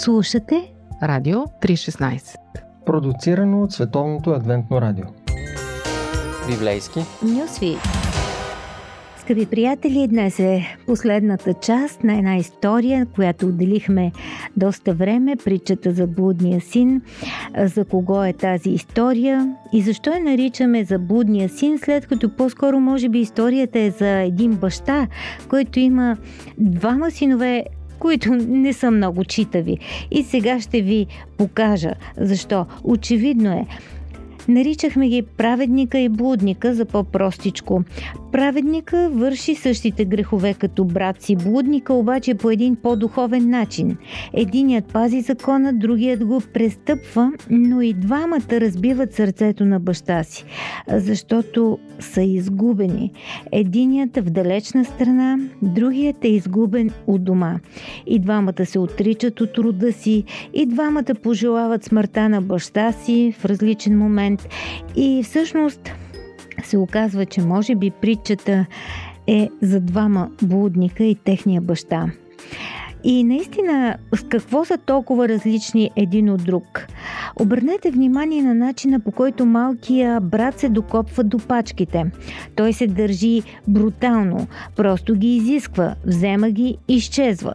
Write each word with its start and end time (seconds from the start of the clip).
Слушате 0.00 0.72
Радио 1.02 1.38
316 1.38 2.36
Продуцирано 2.86 3.62
от 3.62 3.72
Световното 3.72 4.30
адвентно 4.30 4.80
радио. 4.80 5.04
Библейски. 6.50 7.00
Нюсви 7.22 7.76
Скъпи 9.18 9.46
приятели, 9.46 10.08
днес 10.08 10.38
е 10.38 10.76
последната 10.86 11.54
част 11.54 12.04
на 12.04 12.18
една 12.18 12.36
история, 12.36 13.06
която 13.14 13.46
отделихме 13.46 14.12
доста 14.56 14.94
време, 14.94 15.36
притчата 15.44 15.92
за 15.92 16.06
блудния 16.06 16.60
син. 16.60 17.02
За 17.58 17.84
кого 17.84 18.24
е 18.24 18.32
тази 18.32 18.70
история 18.70 19.56
и 19.72 19.82
защо 19.82 20.10
я 20.10 20.20
наричаме 20.20 20.84
за 20.84 20.98
блудния 20.98 21.48
син, 21.48 21.78
след 21.78 22.06
като 22.06 22.36
по-скоро 22.36 22.80
може 22.80 23.08
би 23.08 23.18
историята 23.18 23.78
е 23.78 23.90
за 23.90 24.08
един 24.08 24.52
баща, 24.52 25.06
който 25.48 25.78
има 25.78 26.16
двама 26.58 27.10
синове, 27.10 27.64
които 28.00 28.34
не 28.48 28.72
са 28.72 28.90
много 28.90 29.24
читави. 29.24 29.78
И 30.10 30.22
сега 30.22 30.60
ще 30.60 30.82
ви 30.82 31.06
покажа 31.38 31.92
защо. 32.16 32.66
Очевидно 32.84 33.50
е, 33.50 33.66
Наричахме 34.48 35.08
ги 35.08 35.22
праведника 35.22 35.98
и 35.98 36.08
блудника 36.08 36.74
за 36.74 36.84
по-простичко. 36.84 37.82
Праведника 38.32 39.10
върши 39.12 39.54
същите 39.54 40.04
грехове 40.04 40.54
като 40.54 40.84
брат 40.84 41.22
си, 41.22 41.36
блудника 41.36 41.94
обаче 41.94 42.34
по 42.34 42.50
един 42.50 42.76
по-духовен 42.76 43.50
начин. 43.50 43.96
Единият 44.32 44.92
пази 44.92 45.20
закона, 45.20 45.72
другият 45.72 46.24
го 46.24 46.42
престъпва, 46.54 47.32
но 47.50 47.80
и 47.80 47.92
двамата 47.92 48.50
разбиват 48.50 49.14
сърцето 49.14 49.64
на 49.64 49.80
баща 49.80 50.24
си, 50.24 50.44
защото 50.88 51.78
са 52.00 52.22
изгубени. 52.22 53.12
Единият 53.52 54.16
в 54.16 54.30
далечна 54.30 54.84
страна, 54.84 55.38
другият 55.62 56.24
е 56.24 56.28
изгубен 56.28 56.90
от 57.06 57.24
дома. 57.24 57.58
И 58.06 58.18
двамата 58.18 58.66
се 58.66 58.78
отричат 58.78 59.40
от 59.40 59.58
рода 59.58 59.92
си, 59.92 60.24
и 60.54 60.66
двамата 60.66 61.14
пожелават 61.22 61.84
смъртта 61.84 62.28
на 62.28 62.42
баща 62.42 62.92
си 62.92 63.34
в 63.38 63.44
различен 63.44 63.98
момент. 63.98 64.29
И 64.96 65.22
всъщност 65.24 65.80
се 66.64 66.78
оказва, 66.78 67.26
че 67.26 67.40
може 67.40 67.74
би 67.74 67.90
притчата 67.90 68.66
е 69.26 69.48
за 69.62 69.80
двама 69.80 70.30
блудника 70.42 71.04
и 71.04 71.14
техния 71.14 71.60
баща. 71.60 72.10
И 73.04 73.24
наистина, 73.24 73.96
с 74.14 74.22
какво 74.22 74.64
са 74.64 74.78
толкова 74.78 75.28
различни 75.28 75.90
един 75.96 76.30
от 76.30 76.44
друг? 76.44 76.86
Обърнете 77.36 77.90
внимание 77.90 78.42
на 78.42 78.54
начина 78.54 79.00
по 79.00 79.12
който 79.12 79.46
малкия 79.46 80.20
брат 80.20 80.58
се 80.58 80.68
докопва 80.68 81.24
до 81.24 81.38
пачките. 81.38 82.06
Той 82.56 82.72
се 82.72 82.86
държи 82.86 83.42
брутално, 83.68 84.46
просто 84.76 85.14
ги 85.14 85.36
изисква, 85.36 85.94
взема 86.06 86.50
ги 86.50 86.76
изчезва. 86.88 87.54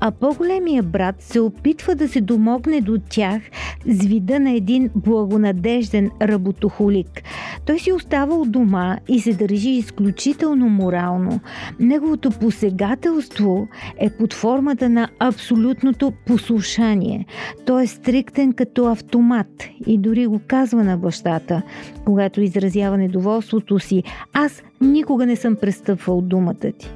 А 0.00 0.10
по-големия 0.10 0.82
брат 0.82 1.22
се 1.22 1.40
опитва 1.40 1.94
да 1.94 2.08
се 2.08 2.20
домогне 2.20 2.80
до 2.80 2.98
тях 3.10 3.42
с 3.86 4.04
вида 4.04 4.40
на 4.40 4.50
един 4.50 4.90
благонадежден 4.94 6.10
работохолик. 6.22 7.22
Той 7.66 7.78
си 7.78 7.92
остава 7.92 8.34
от 8.34 8.50
дома 8.50 8.98
и 9.08 9.20
се 9.20 9.32
държи 9.32 9.70
изключително 9.70 10.68
морално. 10.68 11.40
Неговото 11.80 12.30
посегателство 12.30 13.68
е 13.98 14.10
под 14.10 14.34
формата 14.34 14.81
силата 14.82 14.88
на 14.88 15.08
абсолютното 15.18 16.12
послушание. 16.26 17.26
Той 17.66 17.82
е 17.82 17.86
стриктен 17.86 18.52
като 18.52 18.86
автомат 18.86 19.68
и 19.86 19.98
дори 19.98 20.26
го 20.26 20.40
казва 20.46 20.84
на 20.84 20.96
бащата, 20.96 21.62
когато 22.04 22.40
изразява 22.40 22.98
недоволството 22.98 23.78
си 23.78 24.02
«Аз 24.32 24.62
никога 24.80 25.26
не 25.26 25.36
съм 25.36 25.56
престъпвал 25.56 26.20
думата 26.20 26.72
ти». 26.78 26.90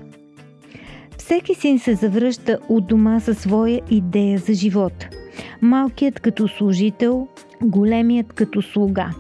Всеки 1.19 1.55
син 1.55 1.79
се 1.79 1.95
завръща 1.95 2.59
от 2.69 2.87
дома 2.87 3.21
със 3.21 3.39
своя 3.39 3.81
идея 3.91 4.39
за 4.39 4.55
живот. 4.55 5.07
Малкият 5.63 6.21
като 6.21 6.49
служител, 6.49 7.29
големият 7.63 8.33
като 8.33 8.63
слуга. 8.63 9.11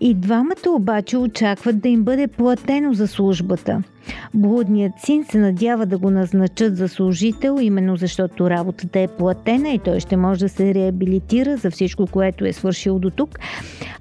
И 0.00 0.14
двамата 0.14 0.70
обаче 0.70 1.16
очакват 1.16 1.80
да 1.80 1.88
им 1.88 2.02
бъде 2.02 2.26
платено 2.26 2.94
за 2.94 3.08
службата– 3.08 3.82
Блудният 4.34 4.92
син 4.98 5.24
се 5.24 5.38
надява 5.38 5.86
да 5.86 5.98
го 5.98 6.10
назначат 6.10 6.76
за 6.76 6.88
служител, 6.88 7.58
именно 7.60 7.96
защото 7.96 8.50
работата 8.50 9.00
е 9.00 9.08
платена 9.08 9.68
и 9.68 9.78
той 9.78 10.00
ще 10.00 10.16
може 10.16 10.40
да 10.40 10.48
се 10.48 10.74
реабилитира 10.74 11.56
за 11.56 11.70
всичко, 11.70 12.06
което 12.06 12.44
е 12.44 12.52
свършил 12.52 12.98
до 12.98 13.10
тук. 13.10 13.38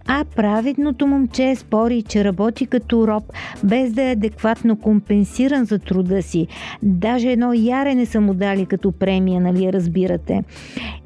А 0.08 0.26
праведното 0.36 1.08
момче 1.08 1.56
спори, 1.56 2.02
че 2.02 2.24
работи 2.24 2.66
като 2.66 3.08
роб, 3.08 3.24
без 3.64 3.94
да 3.94 4.04
е 4.04 4.12
адекватно 4.12 4.76
компенсиран 4.76 5.66
за 5.66 5.80
труда 5.80 6.22
си. 6.22 6.48
Даже 6.84 7.32
едно 7.32 7.54
ярене 7.54 8.06
са 8.06 8.22
му 8.22 8.34
дали 8.34 8.66
като 8.66 8.92
премия, 8.92 9.42
нали 9.42 9.74
разбирате. 9.74 10.44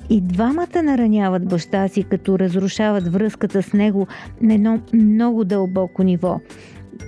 И 0.10 0.22
двамата 0.22 0.84
нараняват 0.84 1.48
баща 1.48 1.88
си, 1.88 2.04
като 2.04 2.40
разрушават 2.40 3.14
връзката 3.14 3.64
с 3.64 3.74
него 3.74 4.08
на 4.42 4.54
едно 4.54 4.80
много 4.94 5.44
дълбоко 5.44 6.04
ниво 6.04 6.40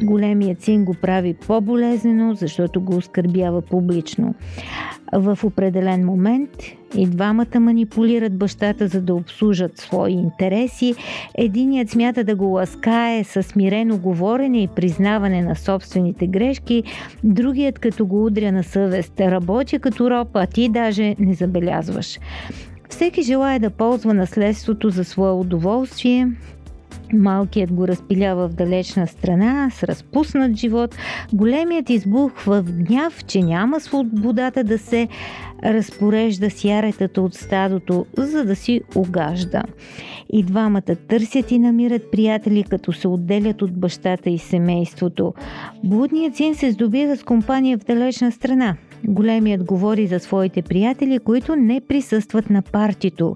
големият 0.04 0.62
син 0.62 0.86
го 0.86 0.94
прави 0.94 1.34
по-болезнено, 1.34 2.34
защото 2.34 2.82
го 2.82 2.96
оскърбява 2.96 3.62
публично. 3.62 4.36
В 5.14 5.40
определен 5.44 6.06
момент 6.06 6.50
и 6.98 7.08
двамата 7.08 7.60
манипулират 7.60 8.38
бащата, 8.38 8.88
за 8.88 9.02
да 9.02 9.16
обслужат 9.16 9.78
свои 9.78 10.12
интереси. 10.12 10.96
Единият 11.38 11.90
смята 11.90 12.24
да 12.24 12.36
го 12.36 12.46
ласкае 12.46 13.24
с 13.24 13.44
смирено 13.44 13.98
говорене 13.98 14.64
и 14.64 14.68
признаване 14.68 15.42
на 15.42 15.56
собствените 15.56 16.28
грешки, 16.28 16.84
другият 17.24 17.80
като 17.80 18.06
го 18.06 18.26
удря 18.26 18.52
на 18.52 18.64
съвест. 18.64 19.20
Работи 19.20 19.80
като 19.80 20.10
роб, 20.10 20.28
а 20.34 20.48
ти 20.48 20.70
даже 20.70 21.16
не 21.20 21.34
забелязваш. 21.34 22.20
Всеки 22.90 23.22
желая 23.22 23.60
да 23.60 23.70
ползва 23.70 24.14
наследството 24.14 24.90
за 24.90 25.04
свое 25.04 25.32
удоволствие, 25.32 26.28
Малкият 27.14 27.74
го 27.74 27.88
разпилява 27.88 28.48
в 28.48 28.54
далечна 28.54 29.08
страна 29.08 29.70
с 29.74 29.84
разпуснат 29.84 30.56
живот. 30.56 30.96
Големият 31.34 31.90
избухва 31.90 32.62
в 32.62 32.72
гняв, 32.72 33.26
че 33.26 33.42
няма 33.42 33.80
свободата 33.80 34.64
да 34.64 34.78
се 34.78 35.08
разпорежда 35.64 36.50
с 36.50 36.64
яретата 36.64 37.22
от 37.22 37.34
стадото, 37.34 38.06
за 38.18 38.46
да 38.46 38.56
си 38.56 38.82
огажда. 38.96 39.64
И 40.34 40.44
двамата 40.44 40.96
търсят 41.08 41.52
и 41.52 41.60
намират 41.60 42.12
приятели, 42.12 42.64
като 42.64 42.94
се 42.94 43.08
отделят 43.08 43.62
от 43.62 43.80
бащата 43.80 44.30
и 44.30 44.38
семейството. 44.38 45.34
Блудният 45.84 46.36
син 46.36 46.56
се 46.56 46.72
здобива 46.72 47.18
с 47.18 47.24
компания 47.24 47.78
в 47.78 47.86
далечна 47.86 48.32
страна. 48.32 48.76
Големият 49.04 49.64
говори 49.64 50.08
за 50.08 50.20
своите 50.20 50.62
приятели, 50.62 51.20
които 51.20 51.56
не 51.56 51.82
присъстват 51.82 52.50
на 52.50 52.62
партито 52.62 53.36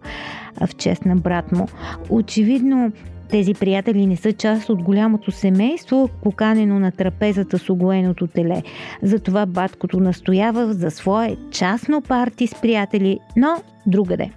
в 0.61 0.75
чест 0.75 1.05
на 1.05 1.15
брат 1.15 1.51
му. 1.51 1.67
Очевидно, 2.09 2.91
тези 3.29 3.53
приятели 3.53 4.05
не 4.05 4.15
са 4.15 4.33
част 4.33 4.69
от 4.69 4.83
голямото 4.83 5.31
семейство, 5.31 6.09
поканено 6.23 6.79
на 6.79 6.91
трапезата 6.91 7.59
с 7.59 7.69
огоеното 7.69 8.27
теле. 8.27 8.63
Затова 9.01 9.45
баткото 9.45 9.99
настоява 9.99 10.73
за 10.73 10.91
свое 10.91 11.37
частно 11.51 12.01
парти 12.01 12.47
с 12.47 12.61
приятели, 12.61 13.19
но 13.37 13.55
другаде. 13.87 14.31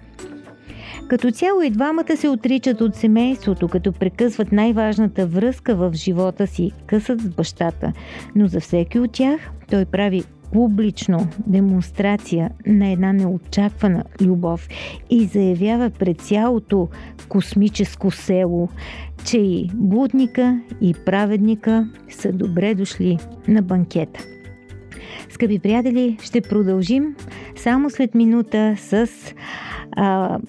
Като 1.07 1.31
цяло 1.31 1.61
и 1.61 1.69
двамата 1.69 2.17
се 2.17 2.29
отричат 2.29 2.81
от 2.81 2.95
семейството, 2.95 3.67
като 3.67 3.91
прекъсват 3.91 4.51
най-важната 4.51 5.27
връзка 5.27 5.75
в 5.75 5.91
живота 5.93 6.47
си, 6.47 6.71
късат 6.85 7.21
с 7.21 7.29
бащата. 7.29 7.93
Но 8.35 8.47
за 8.47 8.59
всеки 8.59 8.99
от 8.99 9.11
тях 9.11 9.51
той 9.69 9.85
прави 9.85 10.23
публично 10.51 11.27
демонстрация 11.47 12.51
на 12.67 12.91
една 12.91 13.13
неочаквана 13.13 14.03
любов 14.21 14.67
и 15.09 15.25
заявява 15.25 15.89
пред 15.89 16.21
цялото 16.21 16.89
космическо 17.29 18.11
село, 18.11 18.69
че 19.25 19.37
и 19.37 19.69
блудника 19.73 20.59
и 20.81 20.93
праведника 21.05 21.89
са 22.09 22.31
добре 22.31 22.75
дошли 22.75 23.17
на 23.47 23.61
банкета. 23.61 24.19
Скъпи 25.29 25.59
приятели, 25.59 26.17
ще 26.21 26.41
продължим 26.41 27.15
само 27.55 27.89
след 27.89 28.15
минута 28.15 28.75
с 28.77 29.07
а, 29.91 30.39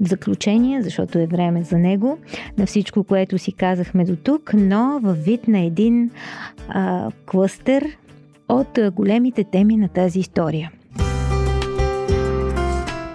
заключение, 0.00 0.82
защото 0.82 1.18
е 1.18 1.26
време 1.26 1.62
за 1.62 1.78
него, 1.78 2.18
на 2.58 2.66
всичко, 2.66 3.04
което 3.04 3.38
си 3.38 3.52
казахме 3.52 4.04
до 4.04 4.16
тук, 4.16 4.54
но 4.54 5.00
във 5.02 5.24
вид 5.24 5.48
на 5.48 5.58
един 5.58 6.10
а, 6.68 7.10
клъстер 7.26 7.96
от 8.48 8.78
големите 8.92 9.44
теми 9.44 9.76
на 9.76 9.88
тази 9.88 10.18
история. 10.18 10.72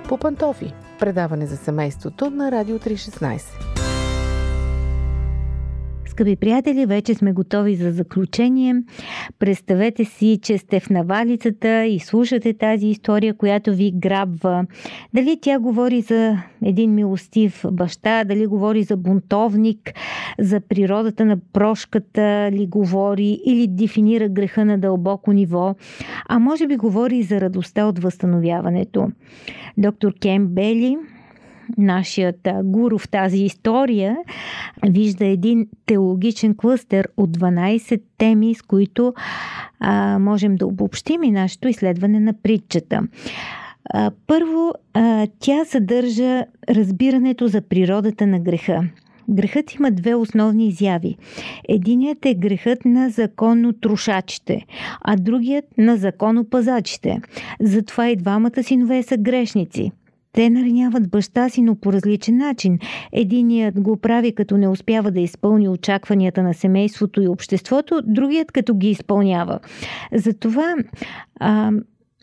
По 0.07 0.17
пантофи. 0.17 0.73
Предаване 0.99 1.45
за 1.45 1.57
семейството 1.57 2.29
на 2.29 2.51
Радио 2.51 2.79
316. 2.79 3.70
Скъпи 6.11 6.35
приятели, 6.35 6.85
вече 6.85 7.13
сме 7.13 7.33
готови 7.33 7.75
за 7.75 7.91
заключение. 7.91 8.75
Представете 9.39 10.05
си, 10.05 10.39
че 10.41 10.57
сте 10.57 10.79
в 10.79 10.89
навалицата 10.89 11.85
и 11.85 11.99
слушате 11.99 12.53
тази 12.53 12.87
история, 12.87 13.33
която 13.33 13.73
ви 13.73 13.91
грабва. 13.95 14.65
Дали 15.13 15.37
тя 15.41 15.59
говори 15.59 16.01
за 16.01 16.37
един 16.65 16.93
милостив 16.93 17.65
баща, 17.71 18.23
дали 18.23 18.47
говори 18.47 18.83
за 18.83 18.97
бунтовник, 18.97 19.93
за 20.39 20.59
природата 20.59 21.25
на 21.25 21.37
прошката 21.53 22.49
ли 22.51 22.67
говори 22.67 23.39
или 23.45 23.67
дефинира 23.67 24.29
греха 24.29 24.65
на 24.65 24.77
дълбоко 24.77 25.31
ниво, 25.31 25.75
а 26.29 26.39
може 26.39 26.67
би 26.67 26.77
говори 26.77 27.23
за 27.23 27.41
радостта 27.41 27.85
от 27.85 27.99
възстановяването. 27.99 29.07
Доктор 29.77 30.13
Кен 30.21 30.47
Бели 30.47 30.97
нашият 31.77 32.47
гуру 32.63 32.97
в 32.97 33.09
тази 33.09 33.37
история 33.37 34.17
вижда 34.89 35.25
един 35.25 35.67
теологичен 35.85 36.55
клъстер 36.55 37.07
от 37.17 37.37
12 37.37 38.01
теми, 38.17 38.55
с 38.55 38.61
които 38.61 39.13
а, 39.79 40.19
можем 40.19 40.55
да 40.55 40.67
обобщим 40.67 41.23
и 41.23 41.31
нашето 41.31 41.67
изследване 41.67 42.19
на 42.19 42.33
притчата. 42.33 43.01
А, 43.85 44.11
първо, 44.27 44.73
а, 44.93 45.27
тя 45.39 45.65
съдържа 45.65 46.43
разбирането 46.69 47.47
за 47.47 47.61
природата 47.61 48.27
на 48.27 48.39
греха. 48.39 48.83
Грехът 49.29 49.73
има 49.73 49.91
две 49.91 50.15
основни 50.15 50.67
изяви. 50.67 51.17
Единият 51.69 52.25
е 52.25 52.33
грехът 52.33 52.85
на 52.85 53.09
законно 53.09 53.73
трушачите, 53.73 54.65
а 55.01 55.15
другият 55.15 55.65
на 55.77 55.97
законно 55.97 56.45
пазачите. 56.45 57.21
Затова 57.59 58.09
и 58.09 58.15
двамата 58.15 58.63
синове 58.63 59.03
са 59.03 59.17
грешници. 59.17 59.91
Те 60.33 60.49
нараняват 60.49 61.09
баща 61.09 61.49
си, 61.49 61.61
но 61.61 61.75
по 61.75 61.93
различен 61.93 62.37
начин. 62.37 62.79
Единият 63.11 63.81
го 63.81 63.97
прави 63.97 64.35
като 64.35 64.57
не 64.57 64.67
успява 64.67 65.11
да 65.11 65.19
изпълни 65.19 65.69
очакванията 65.69 66.43
на 66.43 66.53
семейството 66.53 67.21
и 67.21 67.27
обществото, 67.27 68.01
другият 68.05 68.51
като 68.51 68.75
ги 68.75 68.89
изпълнява. 68.89 69.59
Затова 70.13 70.75
а, 71.39 71.71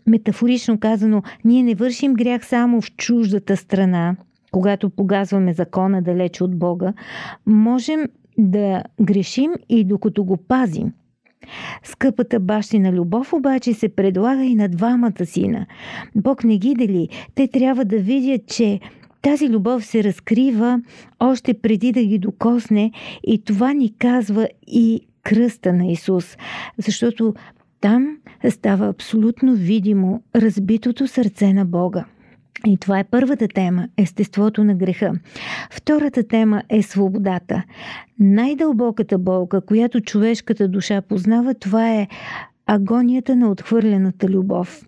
метафорично 0.07 0.79
казано, 0.79 1.23
ние 1.45 1.63
не 1.63 1.75
вършим 1.75 2.13
грях 2.13 2.45
само 2.45 2.81
в 2.81 2.91
чуждата 2.91 3.57
страна, 3.57 4.15
когато 4.51 4.89
погазваме 4.89 5.53
закона 5.53 6.01
далече 6.01 6.43
от 6.43 6.59
Бога, 6.59 6.93
можем 7.45 7.99
да 8.37 8.83
грешим 9.01 9.51
и 9.69 9.83
докато 9.83 10.23
го 10.23 10.37
пазим. 10.37 10.93
Скъпата 11.83 12.39
бащина 12.39 12.91
любов 12.91 13.33
обаче 13.33 13.73
се 13.73 13.89
предлага 13.89 14.43
и 14.43 14.55
на 14.55 14.69
двамата 14.69 15.25
сина. 15.25 15.65
Бог 16.15 16.43
не 16.43 16.57
ги 16.57 16.75
дели. 16.75 17.09
Те 17.35 17.47
трябва 17.47 17.85
да 17.85 17.97
видят, 17.97 18.47
че 18.47 18.79
тази 19.21 19.49
любов 19.49 19.85
се 19.85 20.03
разкрива 20.03 20.81
още 21.19 21.53
преди 21.53 21.91
да 21.91 22.03
ги 22.03 22.19
докосне 22.19 22.91
и 23.27 23.43
това 23.43 23.73
ни 23.73 23.93
казва 23.97 24.47
и 24.67 25.01
кръста 25.23 25.73
на 25.73 25.85
Исус, 25.85 26.37
защото 26.77 27.33
там 27.81 28.17
става 28.49 28.87
абсолютно 28.87 29.53
видимо 29.53 30.23
разбитото 30.35 31.07
сърце 31.07 31.53
на 31.53 31.65
Бога. 31.65 32.05
И 32.65 32.77
това 32.77 32.99
е 32.99 33.03
първата 33.03 33.47
тема 33.47 33.87
естеството 33.97 34.63
на 34.63 34.75
греха. 34.75 35.11
Втората 35.71 36.27
тема 36.27 36.63
е 36.69 36.81
свободата. 36.81 37.63
Най-дълбоката 38.19 39.17
болка, 39.17 39.61
която 39.61 40.01
човешката 40.01 40.67
душа 40.67 41.01
познава, 41.01 41.53
това 41.53 41.95
е 41.95 42.07
агонията 42.67 43.35
на 43.35 43.51
отхвърлената 43.51 44.27
любов. 44.27 44.85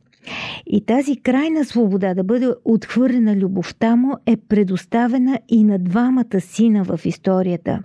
И 0.68 0.86
тази 0.86 1.16
крайна 1.16 1.66
свобода 1.66 2.14
да 2.14 2.24
бъде 2.24 2.48
отхвърлена 2.66 3.36
любовта 3.36 3.96
му 3.96 4.14
е 4.26 4.38
предоставена 4.38 5.40
и 5.50 5.64
на 5.64 5.80
двамата 5.80 6.40
сина 6.40 6.84
в 6.84 7.00
историята. 7.06 7.80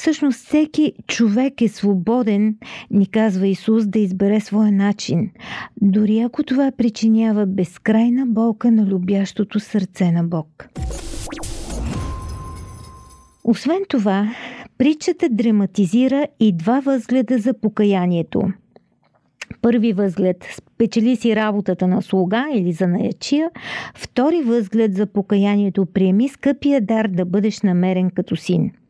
Всъщност 0.00 0.46
всеки 0.46 0.92
човек 1.06 1.62
е 1.62 1.68
свободен, 1.68 2.56
ни 2.90 3.06
казва 3.06 3.46
Исус, 3.46 3.86
да 3.86 3.98
избере 3.98 4.40
своя 4.40 4.72
начин, 4.72 5.30
дори 5.82 6.20
ако 6.20 6.42
това 6.42 6.72
причинява 6.76 7.46
безкрайна 7.46 8.26
болка 8.26 8.70
на 8.70 8.86
любящото 8.86 9.60
сърце 9.60 10.12
на 10.12 10.24
Бог. 10.24 10.68
Освен 13.44 13.80
това, 13.88 14.34
притчата 14.78 15.28
драматизира 15.30 16.26
и 16.40 16.52
два 16.56 16.80
възгледа 16.80 17.38
за 17.38 17.54
покаянието. 17.60 18.42
Първи 19.62 19.92
възглед– 19.92 20.44
спечели 20.56 21.16
си 21.16 21.36
работата 21.36 21.86
на 21.86 22.02
слуга 22.02 22.46
или 22.54 22.72
за 22.72 22.88
наячия. 22.88 23.50
Втори 23.94 24.42
възглед 24.42 24.94
за 24.94 25.06
покаянието– 25.06 25.86
приеми 25.94 26.28
скъпия 26.28 26.80
дар 26.80 27.08
да 27.08 27.24
бъдеш 27.24 27.62
намерен 27.62 28.10
като 28.10 28.36
син– 28.36 28.70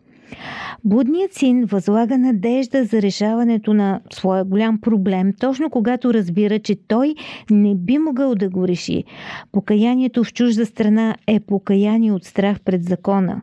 Блудният 0.84 1.34
син 1.34 1.64
възлага 1.64 2.18
надежда 2.18 2.84
за 2.84 3.02
решаването 3.02 3.74
на 3.74 4.00
своя 4.12 4.44
голям 4.44 4.80
проблем, 4.80 5.32
точно 5.40 5.70
когато 5.70 6.14
разбира, 6.14 6.58
че 6.58 6.76
той 6.88 7.14
не 7.50 7.74
би 7.74 7.98
могъл 7.98 8.34
да 8.34 8.48
го 8.48 8.68
реши. 8.68 9.04
Покаянието 9.52 10.24
в 10.24 10.32
чужда 10.32 10.66
страна 10.66 11.16
е 11.26 11.40
покаяние 11.40 12.12
от 12.12 12.24
страх 12.24 12.60
пред 12.60 12.84
закона. 12.84 13.40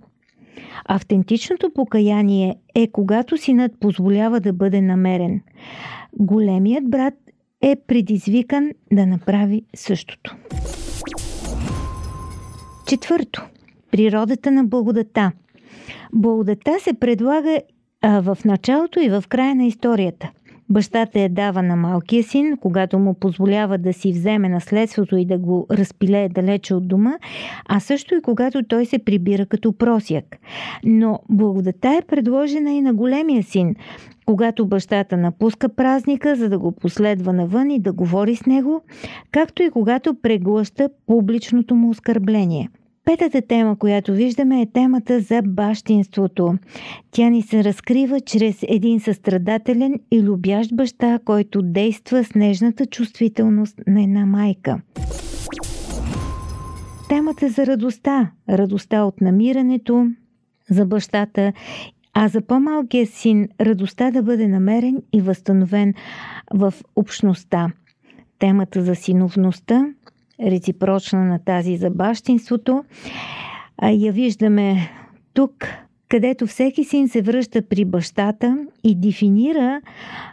Автентичното 0.86 1.72
покаяние 1.76 2.56
е 2.76 2.88
когато 2.88 3.38
синът 3.38 3.80
позволява 3.80 4.40
да 4.40 4.54
бъде 4.54 4.82
намерен. 4.82 5.42
Големият 6.20 6.90
брат 6.90 7.14
е 7.62 7.76
предизвикан 7.88 8.72
да 8.94 9.06
направи 9.06 9.62
същото. 9.76 10.36
Четвърто. 12.88 13.46
Природата 13.92 14.52
на 14.52 14.64
благодата– 14.64 15.32
Благодата 16.14 16.80
се 16.80 16.94
предлага 16.94 17.62
а, 18.02 18.22
в 18.22 18.38
началото 18.46 19.00
и 19.00 19.10
в 19.10 19.24
края 19.30 19.56
на 19.56 19.66
историята. 19.66 20.32
Бащата 20.70 21.20
я 21.20 21.30
дава 21.30 21.64
на 21.64 21.76
малкия 21.76 22.24
син, 22.24 22.58
когато 22.58 23.00
му 23.00 23.14
позволява 23.14 23.78
да 23.78 23.94
си 23.94 24.12
вземе 24.12 24.50
наследството 24.50 25.18
и 25.18 25.26
да 25.26 25.38
го 25.38 25.68
разпилее 25.72 26.30
далече 26.30 26.76
от 26.76 26.88
дома, 26.88 27.14
а 27.66 27.80
също 27.80 28.16
и 28.16 28.22
когато 28.22 28.64
той 28.64 28.86
се 28.86 29.00
прибира 29.00 29.46
като 29.46 29.74
просяк. 29.74 30.38
Но 30.84 31.20
благодата 31.30 31.90
е 31.90 32.06
предложена 32.08 32.72
и 32.72 32.82
на 32.82 32.94
големия 32.94 33.44
син, 33.44 33.76
когато 34.26 34.68
бащата 34.68 35.18
напуска 35.18 35.70
празника, 35.70 36.36
за 36.36 36.50
да 36.50 36.60
го 36.60 36.72
последва 36.72 37.34
навън 37.34 37.72
и 37.72 37.80
да 37.80 37.94
говори 37.94 38.36
с 38.36 38.46
него, 38.46 38.82
както 39.32 39.64
и 39.64 39.70
когато 39.70 40.14
преглъща 40.14 40.90
публичното 41.06 41.76
му 41.76 41.90
оскърбление– 41.90 42.70
Петата 43.08 43.42
тема, 43.42 43.80
която 43.80 44.14
виждаме 44.14 44.62
е 44.62 44.66
темата 44.66 45.20
за 45.20 45.42
бащинството. 45.46 46.58
Тя 47.12 47.30
ни 47.30 47.42
се 47.42 47.64
разкрива 47.64 48.20
чрез 48.20 48.60
един 48.68 49.00
състрадателен 49.00 50.00
и 50.12 50.22
любящ 50.24 50.76
баща, 50.76 51.20
който 51.26 51.62
действа 51.62 52.24
с 52.24 52.36
нежната 52.36 52.86
чувствителност 52.86 53.82
на 53.88 54.04
една 54.04 54.26
майка. 54.26 54.82
Темата 57.10 57.50
за 57.50 57.66
радостта. 57.66 58.32
Радостта 58.50 59.04
от 59.04 59.22
намирането 59.22 60.08
за 60.70 60.86
бащата, 60.86 61.54
а 62.14 62.28
за 62.28 62.42
по-малкия 62.42 63.08
син 63.08 63.50
радостта 63.62 64.12
да 64.12 64.24
бъде 64.24 64.48
намерен 64.48 65.02
и 65.14 65.22
възстановен 65.22 65.94
в 66.54 66.74
общността. 66.96 67.72
Темата 68.40 68.82
за 68.82 68.96
синовността– 68.96 69.88
реципрочна 70.46 71.26
на 71.26 71.40
тази 71.40 71.78
за 71.78 71.90
бащинството. 71.90 72.84
А 73.78 73.90
я 73.90 74.12
виждаме 74.12 74.90
тук, 75.34 75.68
където 76.10 76.48
всеки 76.48 76.84
син 76.84 77.10
се 77.10 77.22
връща 77.22 77.62
при 77.62 77.86
бащата 77.86 78.66
и 78.84 78.96
дефинира 78.96 79.82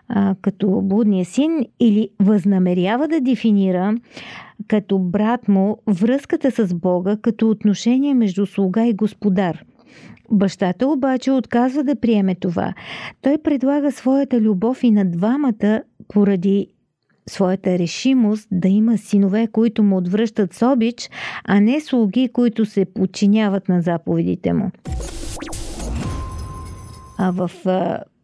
а, 0.09 0.35
като 0.43 0.81
блудния 0.83 1.25
син 1.25 1.67
или 1.81 2.09
възнамерява 2.21 3.09
да 3.09 3.21
дефинира 3.21 3.95
като 4.69 4.99
брат 4.99 5.49
му 5.49 5.79
връзката 5.87 6.51
с 6.51 6.75
Бога 6.75 7.17
като 7.23 7.51
отношение 7.51 8.15
между 8.15 8.47
слуга 8.47 8.87
и 8.87 8.95
господар. 8.95 9.65
Бащата 10.31 10.89
обаче 10.89 11.31
отказва 11.31 11.85
да 11.85 11.97
приеме 11.97 12.35
това. 12.35 12.75
Той 13.23 13.39
предлага 13.39 13.93
своята 13.93 14.41
любов 14.41 14.83
и 14.83 14.91
на 14.91 15.05
двамата 15.05 15.83
поради 16.09 16.67
своята 17.29 17.79
решимост 17.79 18.49
да 18.51 18.69
има 18.69 18.99
синове, 18.99 19.47
които 19.47 19.83
му 19.83 19.97
отвръщат 19.97 20.55
с 20.55 20.73
обич, 20.73 21.11
а 21.45 21.61
не 21.61 21.81
слуги, 21.81 22.29
които 22.33 22.67
се 22.67 22.85
подчиняват 22.85 23.69
на 23.69 23.83
заповедите 23.83 24.53
му. 24.53 24.71
А 27.19 27.31
в 27.31 27.51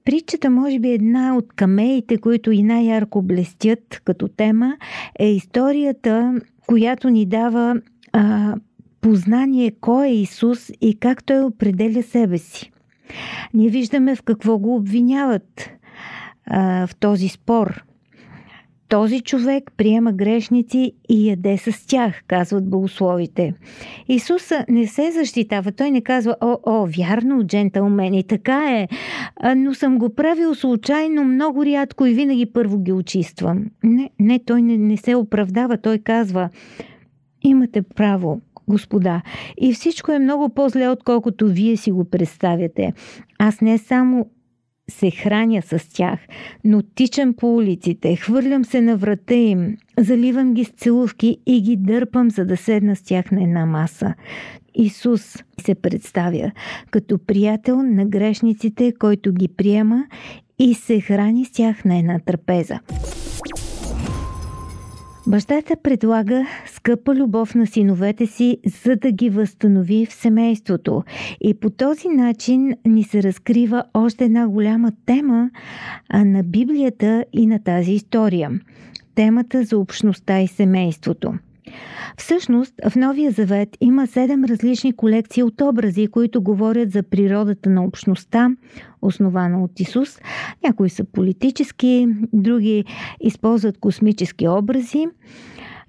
притчата, 0.04 0.50
може 0.50 0.78
би 0.78 0.90
една 0.90 1.36
от 1.36 1.52
камеите, 1.56 2.18
които 2.18 2.50
и 2.50 2.62
най-ярко 2.62 3.22
блестят 3.22 4.00
като 4.04 4.28
тема, 4.28 4.76
е 5.18 5.30
историята, 5.30 6.40
която 6.66 7.10
ни 7.10 7.26
дава 7.26 7.76
а, 8.12 8.54
познание 9.00 9.72
кой 9.80 10.06
е 10.06 10.14
Исус 10.14 10.70
и 10.80 10.96
как 11.00 11.24
той 11.24 11.40
определя 11.40 12.02
себе 12.02 12.38
си. 12.38 12.70
Ние 13.54 13.68
виждаме 13.68 14.16
в 14.16 14.22
какво 14.22 14.58
го 14.58 14.76
обвиняват 14.76 15.70
а, 16.46 16.86
в 16.86 16.96
този 16.96 17.28
спор– 17.28 17.84
Този 18.90 19.20
човек 19.20 19.72
приема 19.76 20.12
грешници 20.12 20.92
и 21.08 21.28
яде 21.28 21.58
с 21.58 21.86
тях, 21.86 22.22
казват 22.26 22.70
богословите. 22.70 23.54
Исус 24.08 24.52
не 24.68 24.86
се 24.86 25.12
защитава. 25.12 25.72
Той 25.72 25.90
не 25.90 26.00
казва, 26.00 26.36
о, 26.40 26.56
о, 26.66 26.86
вярно, 26.86 27.46
джентълмени, 27.46 28.24
така 28.24 28.70
е, 28.70 28.88
но 29.56 29.74
съм 29.74 29.98
го 29.98 30.14
правил 30.14 30.54
случайно, 30.54 31.24
много 31.24 31.64
рядко 31.64 32.06
и 32.06 32.14
винаги 32.14 32.46
първо 32.46 32.78
ги 32.78 32.92
очиствам. 32.92 33.64
Не, 33.84 34.10
не 34.18 34.38
той 34.38 34.62
не, 34.62 34.78
не 34.78 34.96
се 34.96 35.14
оправдава. 35.14 35.78
Той 35.78 35.98
казва, 35.98 36.48
имате 37.42 37.82
право, 37.82 38.40
господа. 38.68 39.22
И 39.58 39.72
всичко 39.72 40.12
е 40.12 40.18
много 40.18 40.48
по-зле, 40.48 40.88
отколкото 40.88 41.48
вие 41.48 41.76
си 41.76 41.90
го 41.90 42.04
представяте. 42.04 42.92
Аз 43.38 43.60
не 43.60 43.78
само 43.78 44.26
се 44.90 45.10
храня 45.10 45.62
с 45.62 45.92
тях, 45.92 46.20
но 46.64 46.82
тичам 46.82 47.34
по 47.34 47.54
улиците, 47.54 48.16
хвърлям 48.16 48.64
се 48.64 48.80
на 48.80 48.96
врата 48.96 49.34
им, 49.34 49.76
заливам 49.98 50.54
ги 50.54 50.64
с 50.64 50.70
целувки 50.70 51.38
и 51.46 51.62
ги 51.62 51.76
дърпам, 51.76 52.30
за 52.30 52.44
да 52.44 52.56
седна 52.56 52.96
с 52.96 53.02
тях 53.02 53.30
на 53.30 53.42
една 53.42 53.66
маса. 53.66 54.14
Исус 54.74 55.36
се 55.60 55.74
представя 55.74 56.50
като 56.90 57.18
приятел 57.18 57.82
на 57.82 58.06
грешниците, 58.06 58.92
който 58.98 59.32
ги 59.32 59.48
приема 59.48 60.06
и 60.58 60.74
се 60.74 61.00
храни 61.00 61.44
с 61.44 61.50
тях 61.50 61.84
на 61.84 61.98
една 61.98 62.18
трапеза. 62.18 62.80
Бащата 65.26 65.76
предлага 65.82 66.46
скъпа 66.66 67.14
любов 67.14 67.54
на 67.54 67.66
синовете 67.66 68.26
си, 68.26 68.58
за 68.84 68.96
да 68.96 69.12
ги 69.12 69.30
възстанови 69.30 70.06
в 70.06 70.12
семейството. 70.12 71.02
И 71.40 71.54
по 71.54 71.70
този 71.70 72.08
начин 72.08 72.74
ни 72.86 73.04
се 73.04 73.22
разкрива 73.22 73.84
още 73.94 74.24
една 74.24 74.48
голяма 74.48 74.92
тема 75.06 75.50
на 76.14 76.42
Библията 76.42 77.24
и 77.32 77.46
на 77.46 77.62
тази 77.62 77.92
история. 77.92 78.50
Темата 79.14 79.64
за 79.64 79.78
общността 79.78 80.40
и 80.40 80.48
семейството– 80.48 81.34
Всъщност, 82.18 82.74
в 82.88 82.96
Новия 82.96 83.30
Завет 83.30 83.68
има 83.80 84.06
седем 84.06 84.44
различни 84.44 84.92
колекции 84.92 85.42
от 85.42 85.60
образи, 85.60 86.06
които 86.06 86.42
говорят 86.42 86.90
за 86.90 87.02
природата 87.02 87.70
на 87.70 87.84
общността, 87.84 88.50
основана 89.02 89.64
от 89.64 89.80
Исус. 89.80 90.18
Някои 90.64 90.90
са 90.90 91.04
политически, 91.04 92.08
други 92.32 92.84
използват 93.20 93.78
космически 93.78 94.48
образи. 94.48 95.06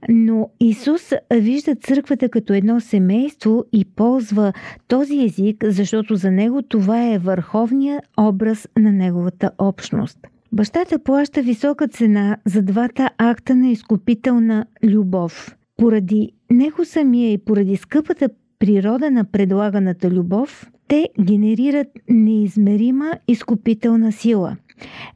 Но 0.10 0.50
Исус 0.60 1.14
вижда 1.34 1.76
църквата 1.76 2.30
като 2.30 2.54
едно 2.54 2.80
семейство 2.80 3.66
и 3.74 3.86
ползва 3.86 4.54
този 4.88 5.24
език, 5.24 5.66
защото 5.68 6.16
за 6.16 6.32
него 6.32 6.62
това 6.62 7.14
е 7.14 7.18
върховният 7.18 8.06
образ 8.18 8.68
на 8.78 8.92
неговата 8.92 9.52
общност. 9.58 10.20
Бащата 10.52 11.00
плаща 11.00 11.42
висока 11.42 11.88
цена 11.88 12.38
за 12.46 12.62
двата 12.62 13.10
акта 13.18 13.56
на 13.56 13.70
изкупителна 13.70 14.66
любов. 14.84 15.56
Поради 15.78 16.32
него 16.50 16.86
самия 16.86 17.34
и 17.34 17.38
поради 17.38 17.78
скъпата 17.78 18.30
природа 18.60 19.12
на 19.12 19.26
предлаганата 19.26 20.10
любов, 20.10 20.72
те 20.88 21.10
генерират 21.20 21.88
неизмерима 22.10 23.12
изкупителна 23.28 24.12
сила. 24.12 24.58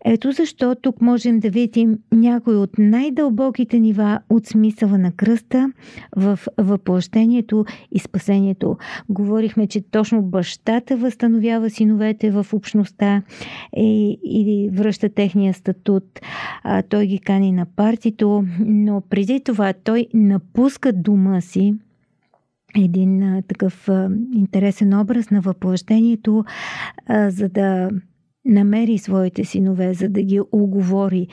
Ето 0.06 0.32
защо 0.32 0.76
тук 0.76 1.02
можем 1.02 1.40
да 1.40 1.50
видим 1.50 1.98
някои 2.12 2.56
от 2.56 2.78
най-дълбоките 2.78 3.80
нива 3.80 4.20
от 4.30 4.46
смисъла 4.46 4.98
на 4.98 5.12
кръста 5.12 5.72
в 6.16 6.40
въплъщението 6.58 7.66
и 7.92 8.00
спасението. 8.00 8.78
Говорихме, 9.10 9.68
че 9.68 9.82
точно 9.82 10.22
бащата 10.22 10.98
възстановява 10.98 11.70
синовете 11.70 12.32
в 12.32 12.46
общността 12.54 13.22
и, 13.78 14.20
и 14.24 14.70
връща 14.74 15.10
техния 15.10 15.54
статут. 15.54 16.20
А, 16.64 16.82
той 16.82 17.06
ги 17.06 17.20
кани 17.20 17.52
на 17.52 17.66
партито, 17.66 18.46
но 18.60 19.02
преди 19.10 19.40
това 19.44 19.74
той 19.74 20.08
напуска 20.14 20.94
дома 20.94 21.42
си, 21.42 21.74
един 22.78 23.24
а, 23.24 23.42
такъв 23.42 23.90
а, 23.90 24.10
интересен 24.36 25.00
образ 25.00 25.32
на 25.32 25.42
въплъщението, 25.42 26.46
а, 27.08 27.30
за 27.30 27.50
да 27.50 27.90
намери 28.46 28.98
своите 28.98 29.46
синове, 29.46 29.94
за 29.94 30.10
да 30.10 30.22
ги 30.22 30.42
оговори 30.52 31.28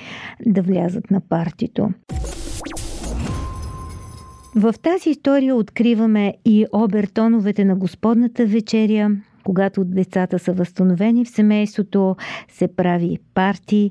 да 0.46 0.62
влязат 0.62 1.10
на 1.10 1.20
партито. 1.20 1.88
В 4.56 4.74
тази 4.82 5.10
история 5.10 5.56
откриваме 5.56 6.34
и 6.44 6.66
обертоновете 6.72 7.64
на 7.64 7.76
Господната 7.76 8.46
вечеря, 8.46 9.10
когато 9.44 9.84
децата 9.84 10.38
са 10.38 10.52
възстановени 10.52 11.24
в 11.24 11.28
семейството, 11.28 12.16
се 12.48 12.76
прави 12.76 13.18
парти. 13.34 13.90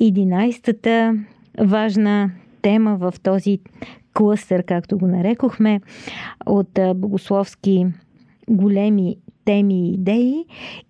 11-та 0.00 1.14
важна 1.60 2.30
тема 2.62 2.96
в 2.96 3.14
този 3.22 3.58
клъстър, 4.14 4.62
както 4.62 4.98
го 4.98 5.06
нарекохме, 5.06 5.80
от 6.46 6.78
богословски 6.94 7.86
големи 8.50 9.16
теми 9.44 9.88
и 9.88 9.94
идеи. 9.94 10.44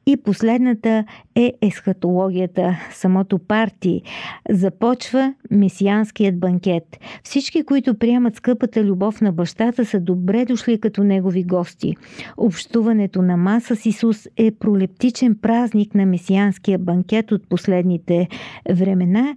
И 0.06 0.16
последната 0.16 1.04
е 1.34 1.52
есхатологията, 1.62 2.78
самото 2.92 3.38
парти. 3.38 4.02
Започва 4.50 5.34
месианският 5.50 6.38
банкет. 6.38 6.98
Всички, 7.24 7.62
които 7.64 7.94
приемат 7.94 8.36
скъпата 8.36 8.84
любов 8.84 9.20
на 9.20 9.32
бащата, 9.32 9.84
са 9.84 10.00
добре 10.00 10.44
дошли 10.44 10.80
като 10.80 11.04
негови 11.04 11.44
гости. 11.44 11.96
Общуването 12.36 13.22
на 13.22 13.36
маса 13.36 13.76
с 13.76 13.86
Исус 13.86 14.28
е 14.36 14.50
пролептичен 14.50 15.34
празник 15.42 15.94
на 15.94 16.06
месианския 16.06 16.78
банкет 16.78 17.32
от 17.32 17.48
последните 17.48 18.28
времена 18.70 19.34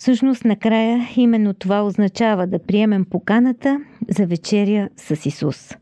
Всъщност, 0.00 0.44
накрая 0.44 1.08
именно 1.16 1.54
това 1.54 1.82
означава 1.82 2.46
да 2.46 2.58
приемем 2.58 3.04
поканата 3.04 3.80
за 4.08 4.26
вечеря 4.26 4.88
с 4.96 5.26
Исус. 5.26 5.74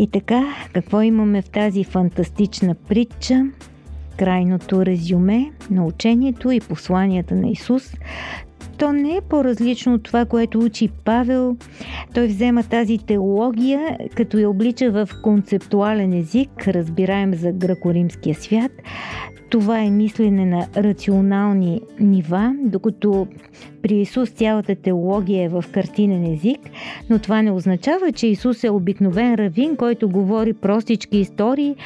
И 0.00 0.06
така, 0.06 0.54
какво 0.72 1.02
имаме 1.02 1.42
в 1.42 1.50
тази 1.50 1.84
фантастична 1.84 2.74
притча? 2.74 3.46
Крайното 4.16 4.86
резюме 4.86 5.50
на 5.70 5.86
учението 5.86 6.50
и 6.50 6.60
посланията 6.60 7.34
на 7.34 7.48
Исус. 7.48 7.94
То 8.78 8.92
не 8.92 9.16
е 9.16 9.20
по-различно 9.20 9.94
от 9.94 10.02
това, 10.02 10.24
което 10.24 10.58
учи 10.58 10.88
Павел. 11.04 11.56
Той 12.14 12.26
взема 12.26 12.62
тази 12.62 12.98
теология, 12.98 13.98
като 14.14 14.38
я 14.38 14.50
облича 14.50 14.90
в 14.90 15.08
концептуален 15.22 16.12
език, 16.12 16.68
разбираем 16.68 17.34
за 17.34 17.52
гръко-римския 17.52 18.34
свят. 18.34 18.72
Това 19.50 19.80
е 19.80 19.90
мислене 19.90 20.46
на 20.46 20.66
рационални 20.76 21.80
нива, 22.00 22.54
докато 22.64 23.26
при 23.82 23.94
Исус 23.94 24.30
цялата 24.30 24.74
теология 24.74 25.44
е 25.44 25.48
в 25.48 25.64
картинен 25.72 26.32
език, 26.32 26.60
но 27.10 27.18
това 27.18 27.42
не 27.42 27.50
означава, 27.50 28.12
че 28.12 28.26
Исус 28.26 28.64
е 28.64 28.70
обикновен 28.70 29.34
равин, 29.34 29.76
който 29.76 30.08
говори 30.08 30.52
простички 30.52 31.18
истории, 31.18 31.76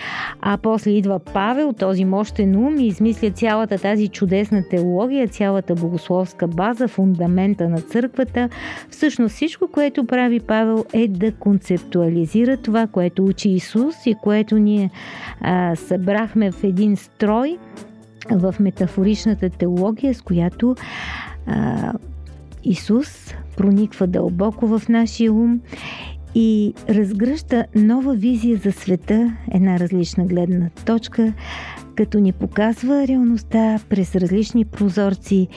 а 0.41 0.59
после 0.63 0.91
идва 0.91 1.19
Павел, 1.19 1.73
този 1.73 2.05
мощен 2.05 2.57
ум 2.57 2.79
и 2.79 2.87
измисля 2.87 3.31
цялата 3.31 3.79
тази 3.79 4.09
чудесна 4.09 4.65
теология, 4.71 5.29
цялата 5.29 5.75
богословска 5.75 6.47
база, 6.47 6.89
фундамента 6.89 7.69
на 7.69 7.81
църквата. 7.81 8.49
Всъщност 8.91 9.35
всичко, 9.35 9.69
което 9.69 10.07
прави 10.07 10.41
Павел 10.41 10.85
е 10.93 11.09
да 11.09 11.33
концептуализира 11.33 12.57
това, 12.57 12.87
което 12.87 13.25
учи 13.25 13.49
Исус 13.49 13.95
и 14.07 14.15
което 14.23 14.59
ние 14.59 14.91
а, 15.41 15.77
събрахме 15.77 16.53
в 16.53 16.65
един 16.65 16.97
строй 16.97 17.59
в 18.31 18.55
метафоричната 18.61 19.51
теология, 19.51 20.15
с 20.15 20.23
която 20.23 20.77
а, 21.47 21.93
Исус 22.65 23.35
прониква 23.57 24.07
дълбоко 24.07 24.67
в 24.67 24.83
нашия 24.89 25.33
ум 25.33 25.61
и 26.35 26.75
разгръща 26.89 27.67
нова 27.75 28.15
визия 28.15 28.57
за 28.57 28.73
света, 28.73 29.37
една 29.53 29.79
различна 29.79 30.25
гледна 30.25 30.71
точка, 30.87 31.33
като 31.97 32.19
ни 32.19 32.33
показва 32.33 33.07
реалността 33.07 33.79
през 33.89 34.17
различни 34.17 34.65
прозорци 34.65 35.49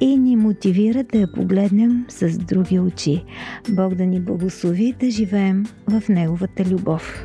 и 0.00 0.16
ни 0.16 0.36
мотивира 0.36 1.04
да 1.04 1.18
я 1.18 1.32
погледнем 1.32 2.04
с 2.08 2.38
други 2.38 2.78
очи. 2.78 3.24
Бог 3.68 3.94
да 3.94 4.06
ни 4.06 4.20
благослови 4.20 4.94
да 5.00 5.10
живеем 5.10 5.66
в 5.88 6.02
Неговата 6.08 6.64
любов. 6.64 7.24